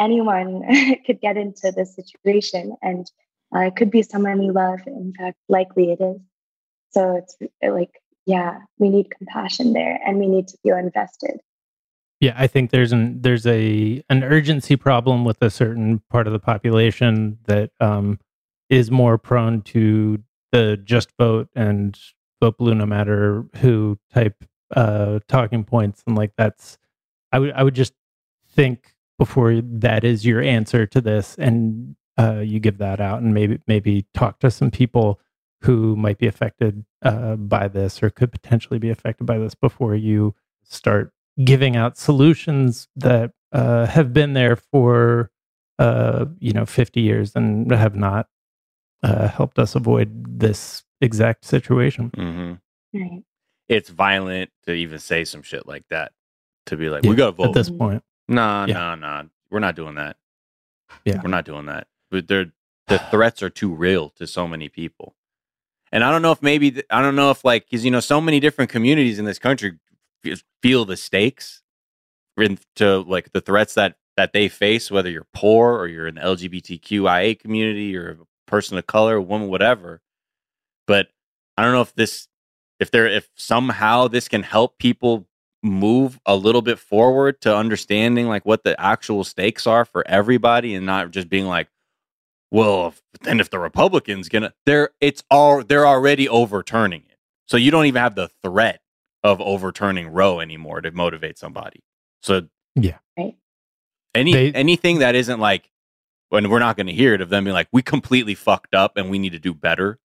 anyone 0.00 0.64
could 1.06 1.20
get 1.20 1.36
into 1.36 1.70
this 1.70 1.94
situation, 1.94 2.76
and 2.82 3.08
uh, 3.54 3.60
it 3.60 3.76
could 3.76 3.92
be 3.92 4.02
someone 4.02 4.42
you 4.42 4.52
love. 4.52 4.80
In 4.86 5.12
fact, 5.16 5.38
likely 5.48 5.92
it 5.92 6.00
is. 6.00 6.20
So 6.90 7.16
it's 7.16 7.36
like, 7.62 8.00
yeah, 8.26 8.58
we 8.78 8.88
need 8.88 9.16
compassion 9.16 9.72
there, 9.72 10.00
and 10.04 10.18
we 10.18 10.26
need 10.26 10.48
to 10.48 10.58
feel 10.64 10.76
invested. 10.76 11.38
Yeah, 12.20 12.34
I 12.36 12.46
think 12.46 12.70
there's 12.70 12.92
an 12.92 13.20
there's 13.22 13.46
a 13.46 14.02
an 14.08 14.24
urgency 14.24 14.76
problem 14.76 15.24
with 15.24 15.42
a 15.42 15.50
certain 15.50 16.00
part 16.10 16.26
of 16.26 16.32
the 16.32 16.38
population 16.38 17.38
that 17.46 17.70
um, 17.80 18.18
is 18.70 18.90
more 18.90 19.18
prone 19.18 19.62
to 19.62 20.22
the 20.52 20.76
just 20.82 21.10
vote 21.18 21.48
and 21.54 21.98
vote 22.40 22.58
blue 22.58 22.74
no 22.74 22.86
matter 22.86 23.44
who 23.56 23.98
type 24.12 24.44
uh, 24.74 25.18
talking 25.28 25.64
points, 25.64 26.02
and 26.06 26.16
like 26.16 26.32
that's 26.38 26.78
I 27.32 27.40
would 27.40 27.52
I 27.52 27.64
would 27.64 27.74
just 27.74 27.94
think 28.50 28.94
before 29.18 29.60
that 29.62 30.04
is 30.04 30.26
your 30.26 30.42
answer 30.42 30.86
to 30.86 31.00
this, 31.02 31.36
and 31.38 31.96
uh, 32.18 32.40
you 32.40 32.60
give 32.60 32.78
that 32.78 33.00
out, 33.00 33.22
and 33.22 33.34
maybe 33.34 33.60
maybe 33.68 34.06
talk 34.14 34.40
to 34.40 34.50
some 34.52 34.70
people 34.70 35.20
who 35.62 35.96
might 35.96 36.18
be 36.18 36.28
affected 36.28 36.84
uh, 37.02 37.36
by 37.36 37.68
this 37.68 38.02
or 38.02 38.10
could 38.10 38.32
potentially 38.32 38.78
be 38.78 38.90
affected 38.90 39.24
by 39.26 39.38
this 39.38 39.56
before 39.56 39.96
you 39.96 40.34
start 40.64 41.13
giving 41.42 41.76
out 41.76 41.96
solutions 41.98 42.88
that 42.96 43.32
uh, 43.52 43.86
have 43.86 44.12
been 44.12 44.34
there 44.34 44.56
for 44.56 45.30
uh, 45.78 46.26
you 46.38 46.52
know 46.52 46.66
50 46.66 47.00
years 47.00 47.32
and 47.34 47.70
have 47.72 47.96
not 47.96 48.28
uh, 49.02 49.28
helped 49.28 49.58
us 49.58 49.74
avoid 49.74 50.38
this 50.38 50.84
exact 51.00 51.44
situation. 51.44 52.10
hmm 52.14 52.54
Right. 52.96 53.22
It's 53.68 53.88
violent 53.88 54.50
to 54.66 54.72
even 54.72 54.98
say 54.98 55.24
some 55.24 55.42
shit 55.42 55.66
like 55.66 55.84
that. 55.90 56.12
To 56.66 56.76
be 56.76 56.88
like, 56.90 57.02
Yeah, 57.02 57.10
we 57.10 57.16
got 57.16 57.26
to 57.26 57.32
vote. 57.32 57.46
At 57.48 57.52
this 57.54 57.70
point, 57.70 58.02
Nah, 58.28 58.66
Yeah. 58.66 58.74
nah, 58.74 58.94
nah. 58.94 59.22
We're 59.50 59.58
not 59.58 59.74
doing 59.74 59.96
that. 59.96 60.16
Yeah. 61.04 61.20
We're 61.22 61.30
not 61.30 61.44
doing 61.44 61.66
that. 61.66 61.88
But 62.10 62.28
they're 62.28 62.52
the 62.88 62.98
threats 62.98 63.42
are 63.42 63.50
too 63.50 63.74
real 63.74 64.10
to 64.10 64.26
so 64.26 64.46
many 64.46 64.68
people. 64.68 65.14
And 65.90 66.04
I 66.04 66.10
don't 66.10 66.22
know 66.22 66.32
if 66.32 66.42
maybe 66.42 66.82
I 66.90 67.02
don't 67.02 67.16
know 67.16 67.30
if 67.30 67.44
like 67.44 67.64
because 67.66 67.84
you 67.84 67.90
know 67.90 68.00
so 68.00 68.20
many 68.20 68.38
different 68.40 68.70
communities 68.70 69.18
in 69.18 69.24
this 69.24 69.38
country 69.38 69.72
f- 69.74 69.83
feel 70.62 70.84
the 70.84 70.96
stakes 70.96 71.62
in, 72.36 72.58
to 72.76 73.00
like 73.00 73.32
the 73.32 73.40
threats 73.40 73.74
that 73.74 73.96
that 74.16 74.32
they 74.32 74.48
face, 74.48 74.90
whether 74.90 75.10
you're 75.10 75.26
poor 75.34 75.74
or 75.74 75.88
you're 75.88 76.06
in 76.06 76.14
the 76.14 76.20
LGBTQIA 76.20 77.38
community 77.38 77.96
or 77.96 78.10
a 78.10 78.16
person 78.46 78.78
of 78.78 78.86
color, 78.86 79.20
woman, 79.20 79.48
whatever. 79.48 80.00
But 80.86 81.08
I 81.56 81.64
don't 81.64 81.72
know 81.72 81.80
if 81.80 81.94
this 81.94 82.28
if 82.80 82.90
there 82.90 83.06
if 83.06 83.28
somehow 83.36 84.08
this 84.08 84.28
can 84.28 84.42
help 84.42 84.78
people 84.78 85.26
move 85.62 86.20
a 86.26 86.36
little 86.36 86.62
bit 86.62 86.78
forward 86.78 87.40
to 87.40 87.56
understanding 87.56 88.28
like 88.28 88.44
what 88.44 88.64
the 88.64 88.78
actual 88.78 89.24
stakes 89.24 89.66
are 89.66 89.84
for 89.84 90.06
everybody 90.06 90.74
and 90.74 90.84
not 90.84 91.10
just 91.10 91.30
being 91.30 91.46
like 91.46 91.68
well 92.50 92.88
if, 92.88 93.02
then 93.22 93.40
if 93.40 93.48
the 93.48 93.58
republicans 93.58 94.28
gonna 94.28 94.52
they're 94.66 94.90
it's 95.00 95.24
all 95.30 95.64
they're 95.64 95.86
already 95.86 96.28
overturning 96.28 97.02
it 97.08 97.16
so 97.46 97.56
you 97.56 97.70
don't 97.70 97.86
even 97.86 98.02
have 98.02 98.14
the 98.14 98.28
threat 98.42 98.82
of 99.24 99.40
overturning 99.40 100.06
roe 100.08 100.38
anymore 100.38 100.80
to 100.80 100.90
motivate 100.92 101.36
somebody 101.38 101.80
so 102.22 102.42
Yeah. 102.76 102.98
Right. 103.18 103.34
any 104.14 104.32
They- 104.32 104.52
anything 104.52 104.98
that 105.00 105.14
isn't 105.16 105.40
like 105.40 105.70
when 106.28 106.48
we're 106.50 106.58
not 106.60 106.76
going 106.76 106.86
to 106.88 106.92
hear 106.92 107.14
it 107.14 107.20
of 107.20 107.30
them 107.30 107.44
being 107.44 107.54
like 107.54 107.68
we 107.72 107.82
completely 107.82 108.34
fucked 108.34 108.74
up 108.74 108.96
and 108.96 109.10
we 109.10 109.18
need 109.18 109.32
to 109.32 109.38
do 109.40 109.52
better 109.54 109.98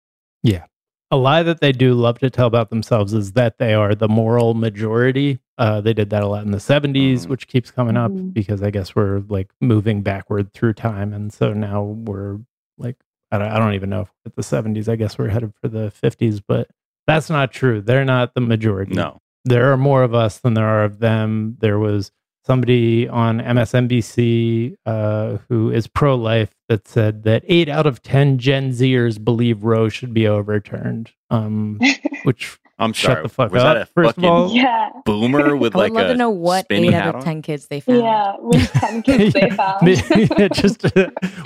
Yeah, 0.43 0.67
a 1.11 1.17
lie 1.17 1.43
that 1.43 1.61
they 1.61 1.73
do 1.73 1.95
love 1.95 2.19
to 2.21 2.31
tell 2.31 2.47
about 2.47 2.71
themselves 2.71 3.13
is 3.15 3.33
that 3.33 3.59
they 3.59 3.75
are 3.75 3.95
the 3.95 4.09
moral 4.09 4.55
majority. 4.55 5.41
Uh, 5.59 5.81
they 5.81 5.93
did 5.95 6.11
that 6.11 6.23
a 6.23 6.27
lot 6.27 6.45
in 6.45 6.51
the 6.53 6.59
70s, 6.61 7.27
Mhm. 7.27 7.31
which 7.31 7.47
keeps 7.49 7.71
coming 7.71 7.97
up 7.97 8.13
Mhm. 8.13 8.33
because 8.35 8.63
I 8.63 8.71
guess 8.71 8.95
we're 8.95 9.21
like 9.29 9.51
moving 9.61 10.03
backward 10.03 10.53
through 10.53 10.75
time. 10.75 11.13
And 11.13 11.33
so 11.33 11.53
now 11.55 11.83
we're 11.83 12.39
like, 12.79 12.97
I 13.33 13.39
don't, 13.39 13.49
I 13.49 13.59
don't 13.59 13.75
even 13.75 13.89
know 13.91 14.03
if 14.03 14.11
at 14.27 14.37
the 14.37 14.43
70s, 14.43 14.89
I 14.89 14.97
guess 14.97 15.17
we're 15.19 15.29
headed 15.29 15.53
for 15.61 15.69
the 15.69 15.91
50s, 15.91 16.41
but 16.47 16.69
that's 17.07 17.31
not 17.31 17.53
true. 17.53 17.81
They're 17.81 18.05
not 18.05 18.35
the 18.35 18.41
majority. 18.41 18.95
no 18.95 19.21
there 19.47 19.73
are 19.73 19.77
more 19.77 20.03
of 20.03 20.13
us 20.13 20.39
than 20.41 20.55
there 20.55 20.67
are 20.67 20.85
of 20.85 20.99
them. 20.99 21.57
There 21.61 21.79
was 21.79 22.11
somebody 22.45 23.09
on 23.09 23.41
MSNBC 23.41 24.77
uh, 24.85 25.39
who 25.49 25.71
is 25.71 25.87
pro 25.87 26.17
life 26.17 26.51
that 26.69 26.87
said 26.87 27.23
that 27.23 27.45
eight 27.47 27.69
out 27.69 27.87
of 27.87 28.03
10 28.03 28.39
Gen 28.39 28.71
Zers 28.73 29.23
believe 29.23 29.63
Roe 29.65 29.89
should 29.89 30.13
be 30.13 30.27
overturned. 30.27 31.13
Um, 31.31 31.81
which, 32.25 32.59
i'm 32.79 32.93
Shut 32.93 33.13
sorry 33.13 33.23
the 33.23 33.29
fuck 33.31 33.53
was 33.53 33.63
up, 33.63 33.75
that 33.77 33.83
a 33.83 33.87
first 33.87 34.11
of 34.11 34.15
fucking 34.17 34.29
all. 34.29 34.53
yeah. 34.53 34.91
boomer 35.07 35.57
with 35.57 35.75
I 35.75 35.79
would 35.79 35.93
like 35.93 35.93
love 35.93 36.09
to 36.09 36.15
know 36.15 36.29
what 36.29 36.67
eight 36.71 36.93
out 36.93 37.15
of 37.17 37.25
ten 37.25 37.41
kids 37.41 37.69
they 37.69 37.81
found. 37.81 38.01
Yeah. 38.01 38.35
With 38.39 38.71
10 38.73 39.03
kids 39.03 39.33
they 39.33 39.51
found. 39.51 39.87
Yeah, 40.39 40.49
just 40.49 40.85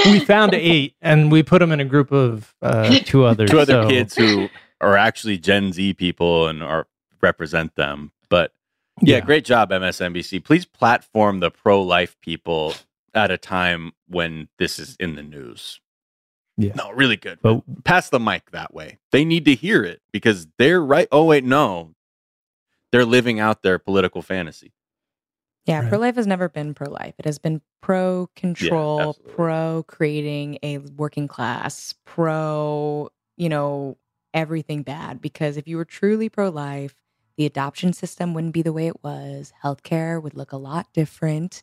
we 0.06 0.20
found 0.20 0.54
eight 0.54 0.96
and 1.02 1.30
we 1.30 1.42
put 1.42 1.58
them 1.60 1.70
in 1.70 1.80
a 1.80 1.84
group 1.84 2.12
of 2.12 2.54
uh, 2.62 2.98
two 3.04 3.24
others. 3.24 3.50
two 3.50 3.60
other 3.60 3.84
so- 3.84 3.88
kids 3.88 4.14
who 4.16 4.48
are 4.80 4.96
actually 4.96 5.38
Gen 5.38 5.72
Z 5.72 5.94
people 5.94 6.48
and 6.48 6.62
are 6.62 6.86
represent 7.22 7.74
them. 7.76 8.12
But 8.28 8.52
yeah, 9.02 9.16
Yeah. 9.16 9.20
great 9.24 9.44
job, 9.44 9.70
MSNBC. 9.72 10.40
Please 10.44 10.64
platform 10.64 11.40
the 11.40 11.50
pro 11.50 11.82
life 11.82 12.16
people 12.20 12.74
at 13.14 13.30
a 13.30 13.36
time 13.38 13.92
when 14.06 14.48
this 14.58 14.78
is 14.78 14.96
in 15.00 15.16
the 15.16 15.22
news. 15.22 15.80
Yeah. 16.56 16.72
No, 16.74 16.90
really 16.92 17.16
good. 17.16 17.38
But 17.42 17.62
Pass 17.84 18.10
the 18.10 18.20
mic 18.20 18.50
that 18.52 18.72
way. 18.74 18.98
They 19.12 19.24
need 19.24 19.44
to 19.46 19.54
hear 19.54 19.82
it 19.82 20.00
because 20.12 20.46
they're 20.58 20.82
right. 20.82 21.08
Oh, 21.10 21.24
wait, 21.24 21.44
no. 21.44 21.94
They're 22.92 23.04
living 23.06 23.40
out 23.40 23.62
their 23.62 23.78
political 23.78 24.20
fantasy. 24.22 24.72
Yeah, 25.66 25.80
Right. 25.80 25.88
pro 25.88 25.98
life 25.98 26.16
has 26.16 26.26
never 26.26 26.48
been 26.48 26.74
pro 26.74 26.90
life. 26.90 27.14
It 27.18 27.24
has 27.24 27.38
been 27.38 27.60
pro 27.80 28.28
control, 28.36 29.10
absolutely. 29.10 29.34
pro 29.34 29.82
creating 29.84 30.58
a 30.62 30.78
working 30.78 31.28
class, 31.28 31.94
pro, 32.04 33.10
you 33.36 33.48
know, 33.48 33.96
everything 34.34 34.82
bad. 34.82 35.20
Because 35.20 35.56
if 35.56 35.66
you 35.68 35.76
were 35.76 35.84
truly 35.84 36.28
pro 36.28 36.48
life, 36.48 36.94
the 37.36 37.46
adoption 37.46 37.92
system 37.92 38.34
wouldn't 38.34 38.52
be 38.52 38.62
the 38.62 38.72
way 38.72 38.86
it 38.86 39.02
was. 39.02 39.52
Healthcare 39.64 40.22
would 40.22 40.34
look 40.36 40.52
a 40.52 40.56
lot 40.56 40.92
different. 40.92 41.62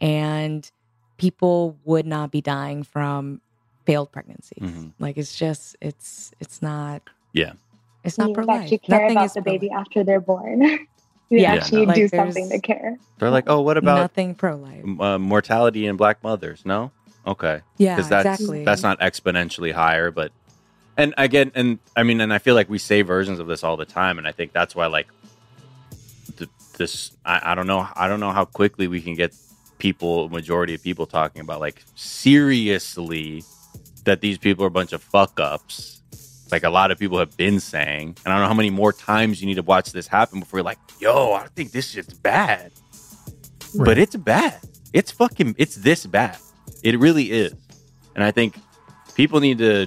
And 0.00 0.68
people 1.16 1.78
would 1.84 2.06
not 2.06 2.30
be 2.30 2.40
dying 2.40 2.82
from 2.82 3.40
failed 3.86 4.10
pregnancies. 4.12 4.58
Mhm. 4.62 4.92
Like 4.98 5.16
it's 5.16 5.36
just, 5.36 5.76
it's, 5.80 6.32
it's 6.40 6.60
not, 6.62 7.02
Yeah. 7.32 7.52
it's 8.04 8.18
not 8.18 8.28
you 8.28 8.34
pro 8.34 8.44
life. 8.44 8.62
actually 8.62 8.78
care 8.78 9.00
Nothing 9.02 9.16
about 9.16 9.24
is 9.26 9.34
the 9.34 9.42
baby 9.42 9.70
after 9.70 10.02
they're 10.04 10.20
born. 10.20 10.62
you 10.62 10.86
Yeah, 11.30 11.54
actually 11.54 11.86
no. 11.86 11.94
do 11.94 12.02
Like, 12.02 12.10
something 12.10 12.48
to 12.50 12.60
care. 12.60 12.98
They're 13.18 13.30
like, 13.30 13.44
oh, 13.46 13.60
what 13.60 13.76
about 13.76 13.96
Nothing 13.96 14.34
pro 14.34 14.56
life. 14.56 14.84
uh, 15.00 15.18
mortality 15.18 15.86
in 15.86 15.96
black 15.96 16.22
mothers? 16.24 16.62
No? 16.64 16.90
Okay. 17.26 17.60
Yeah, 17.76 17.94
because 17.96 18.08
that's 18.08 18.40
exactly. 18.40 18.64
that's 18.64 18.82
not 18.82 18.98
exponentially 18.98 19.72
higher 19.72 20.10
but 20.10 20.32
and 20.96 21.14
again 21.16 21.50
and 21.54 21.78
i 21.96 22.02
mean 22.02 22.20
and 22.20 22.32
i 22.32 22.38
feel 22.38 22.54
like 22.54 22.68
we 22.68 22.78
say 22.78 23.02
versions 23.02 23.38
of 23.38 23.46
this 23.46 23.64
all 23.64 23.76
the 23.76 23.84
time 23.84 24.18
and 24.18 24.26
i 24.26 24.32
think 24.32 24.52
that's 24.52 24.74
why 24.74 24.86
like 24.86 25.08
th- 26.36 26.50
this 26.76 27.12
I, 27.24 27.52
I 27.52 27.54
don't 27.54 27.66
know 27.66 27.86
i 27.94 28.08
don't 28.08 28.20
know 28.20 28.30
how 28.30 28.44
quickly 28.44 28.88
we 28.88 29.00
can 29.00 29.14
get 29.14 29.34
people 29.78 30.28
majority 30.28 30.74
of 30.74 30.82
people 30.82 31.06
talking 31.06 31.40
about 31.40 31.60
like 31.60 31.82
seriously 31.94 33.42
that 34.04 34.20
these 34.20 34.38
people 34.38 34.64
are 34.64 34.68
a 34.68 34.70
bunch 34.70 34.92
of 34.92 35.02
fuck 35.02 35.40
ups 35.40 36.00
like 36.50 36.64
a 36.64 36.70
lot 36.70 36.90
of 36.90 36.98
people 36.98 37.18
have 37.18 37.36
been 37.36 37.58
saying 37.58 38.16
and 38.24 38.32
i 38.32 38.36
don't 38.36 38.42
know 38.42 38.48
how 38.48 38.54
many 38.54 38.70
more 38.70 38.92
times 38.92 39.40
you 39.40 39.46
need 39.46 39.54
to 39.56 39.62
watch 39.62 39.92
this 39.92 40.06
happen 40.06 40.40
before 40.40 40.58
you're 40.58 40.64
like 40.64 40.78
yo 41.00 41.32
i 41.32 41.46
think 41.48 41.72
this 41.72 41.90
shit's 41.90 42.14
bad 42.14 42.70
but 43.74 43.98
it's 43.98 44.14
bad 44.16 44.60
it's 44.92 45.10
fucking 45.10 45.54
it's 45.58 45.76
this 45.76 46.06
bad. 46.06 46.36
It 46.82 46.98
really 46.98 47.30
is. 47.30 47.54
And 48.14 48.22
I 48.22 48.30
think 48.30 48.56
people 49.14 49.40
need 49.40 49.58
to 49.58 49.86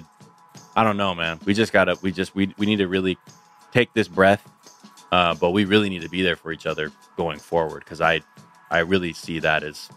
I 0.75 0.83
don't 0.83 0.97
know, 0.97 1.15
man. 1.15 1.39
We 1.45 1.53
just 1.53 1.71
gotta 1.71 1.97
we 2.01 2.11
just 2.11 2.35
we 2.35 2.53
we 2.57 2.65
need 2.65 2.77
to 2.77 2.87
really 2.87 3.17
take 3.71 3.93
this 3.93 4.07
breath. 4.07 4.47
Uh, 5.11 5.33
but 5.35 5.51
we 5.51 5.65
really 5.65 5.87
need 5.89 6.01
to 6.01 6.09
be 6.09 6.21
there 6.21 6.35
for 6.35 6.51
each 6.51 6.65
other 6.65 6.91
going 7.15 7.39
forward 7.39 7.83
because 7.85 8.01
I 8.01 8.21
I 8.69 8.79
really 8.79 9.13
see 9.13 9.39
that 9.39 9.63
as 9.63 9.89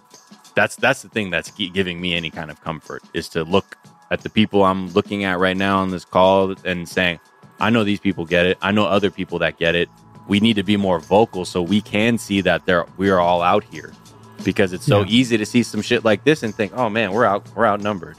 that's 0.55 0.77
that's 0.77 1.03
the 1.03 1.09
thing 1.09 1.31
that's 1.31 1.51
giving 1.51 2.01
me 2.01 2.15
any 2.15 2.31
kind 2.31 2.51
of 2.51 2.61
comfort 2.61 3.03
is 3.15 3.29
to 3.31 3.45
look 3.45 3.77
at 4.11 4.23
the 4.23 4.31
people 4.31 4.65
I'm 4.65 4.89
looking 4.91 5.25
at 5.25 5.39
right 5.39 5.57
now 5.57 5.79
on 5.79 5.91
this 5.91 6.05
call 6.05 6.55
and 6.65 6.89
saying, 6.89 7.21
I 7.61 7.71
know 7.71 7.85
these 7.85 8.01
people 8.01 8.25
get 8.25 8.47
it. 8.47 8.59
I 8.63 8.73
know 8.73 8.85
other 8.85 9.11
people 9.11 9.39
that 9.41 9.59
get 9.59 9.75
it. 9.75 9.89
We 10.29 10.41
need 10.41 10.55
to 10.55 10.63
be 10.63 10.77
more 10.77 10.99
vocal 10.99 11.45
so 11.45 11.63
we 11.63 11.81
can 11.81 12.19
see 12.19 12.41
that 12.43 12.67
there 12.67 12.87
we 12.97 13.11
are 13.11 13.21
all 13.21 13.43
out 13.43 13.65
here 13.65 13.93
because 14.45 14.73
it's 14.73 14.85
so 14.85 15.01
yeah. 15.01 15.07
easy 15.09 15.37
to 15.39 15.47
see 15.47 15.63
some 15.63 15.83
shit 15.83 16.05
like 16.05 16.25
this 16.25 16.43
and 16.43 16.55
think, 16.55 16.73
oh 16.77 16.89
man, 16.89 17.13
we're 17.13 17.25
out 17.25 17.47
we're 17.57 17.67
outnumbered. 17.67 18.17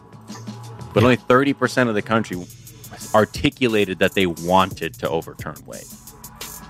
But 0.93 1.01
yeah. 1.01 1.05
only 1.05 1.15
thirty 1.17 1.53
percent 1.53 1.89
of 1.89 1.95
the 1.95 2.01
country 2.01 2.37
articulated 3.13 3.99
that 3.99 4.13
they 4.13 4.25
wanted 4.25 4.93
to 4.95 5.09
overturn 5.09 5.55
Wade. 5.65 5.83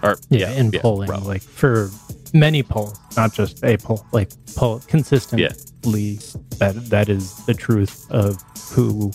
Or 0.01 0.17
yeah, 0.29 0.51
yeah 0.51 0.51
in 0.51 0.71
polling, 0.71 1.09
like 1.23 1.41
for 1.41 1.89
many 2.33 2.63
polls, 2.63 2.99
not 3.17 3.33
just 3.33 3.63
a 3.63 3.77
poll, 3.77 4.05
like 4.11 4.31
poll 4.55 4.79
consistently. 4.87 6.19
That 6.57 6.73
that 6.89 7.09
is 7.09 7.45
the 7.45 7.53
truth 7.53 8.09
of 8.11 8.41
who 8.71 9.11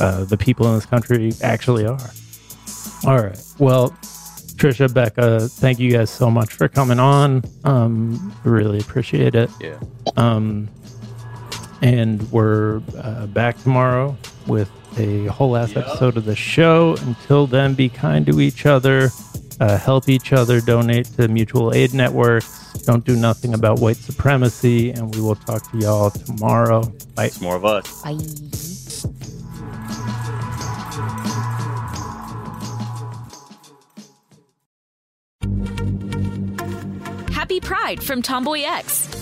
uh, 0.00 0.24
the 0.24 0.36
people 0.36 0.66
in 0.68 0.74
this 0.74 0.86
country 0.86 1.32
actually 1.42 1.84
are. 1.86 2.10
All 3.04 3.20
right. 3.20 3.42
Well, 3.58 3.90
Trisha, 4.56 4.92
Becca, 4.92 5.48
thank 5.48 5.80
you 5.80 5.90
guys 5.90 6.10
so 6.10 6.30
much 6.30 6.52
for 6.52 6.68
coming 6.68 7.00
on. 7.00 7.42
Um, 7.64 8.32
really 8.44 8.78
appreciate 8.78 9.34
it. 9.34 9.50
Yeah. 9.60 9.78
Um, 10.16 10.68
and 11.82 12.30
we're 12.32 12.80
uh, 12.96 13.26
back 13.26 13.58
tomorrow 13.58 14.16
with 14.46 14.70
a 14.98 15.26
whole 15.26 15.56
ass 15.56 15.74
yep. 15.74 15.86
episode 15.86 16.16
of 16.16 16.24
the 16.24 16.36
show. 16.36 16.96
Until 17.00 17.46
then, 17.46 17.74
be 17.74 17.88
kind 17.88 18.24
to 18.26 18.40
each 18.40 18.66
other, 18.66 19.10
uh, 19.60 19.76
help 19.76 20.08
each 20.08 20.32
other, 20.32 20.60
donate 20.60 21.06
to 21.16 21.28
mutual 21.28 21.74
aid 21.74 21.92
networks, 21.92 22.72
don't 22.84 23.04
do 23.04 23.16
nothing 23.16 23.54
about 23.54 23.80
white 23.80 23.96
supremacy, 23.96 24.90
and 24.90 25.14
we 25.14 25.20
will 25.20 25.34
talk 25.34 25.70
to 25.70 25.78
y'all 25.78 26.10
tomorrow. 26.10 26.82
Bye. 27.14 27.26
It's 27.26 27.40
more 27.40 27.56
of 27.56 27.64
us. 27.64 28.02
Bye. 28.02 28.18
Happy 37.32 37.60
Pride 37.60 38.02
from 38.02 38.22
Tomboy 38.22 38.62
X, 38.62 39.21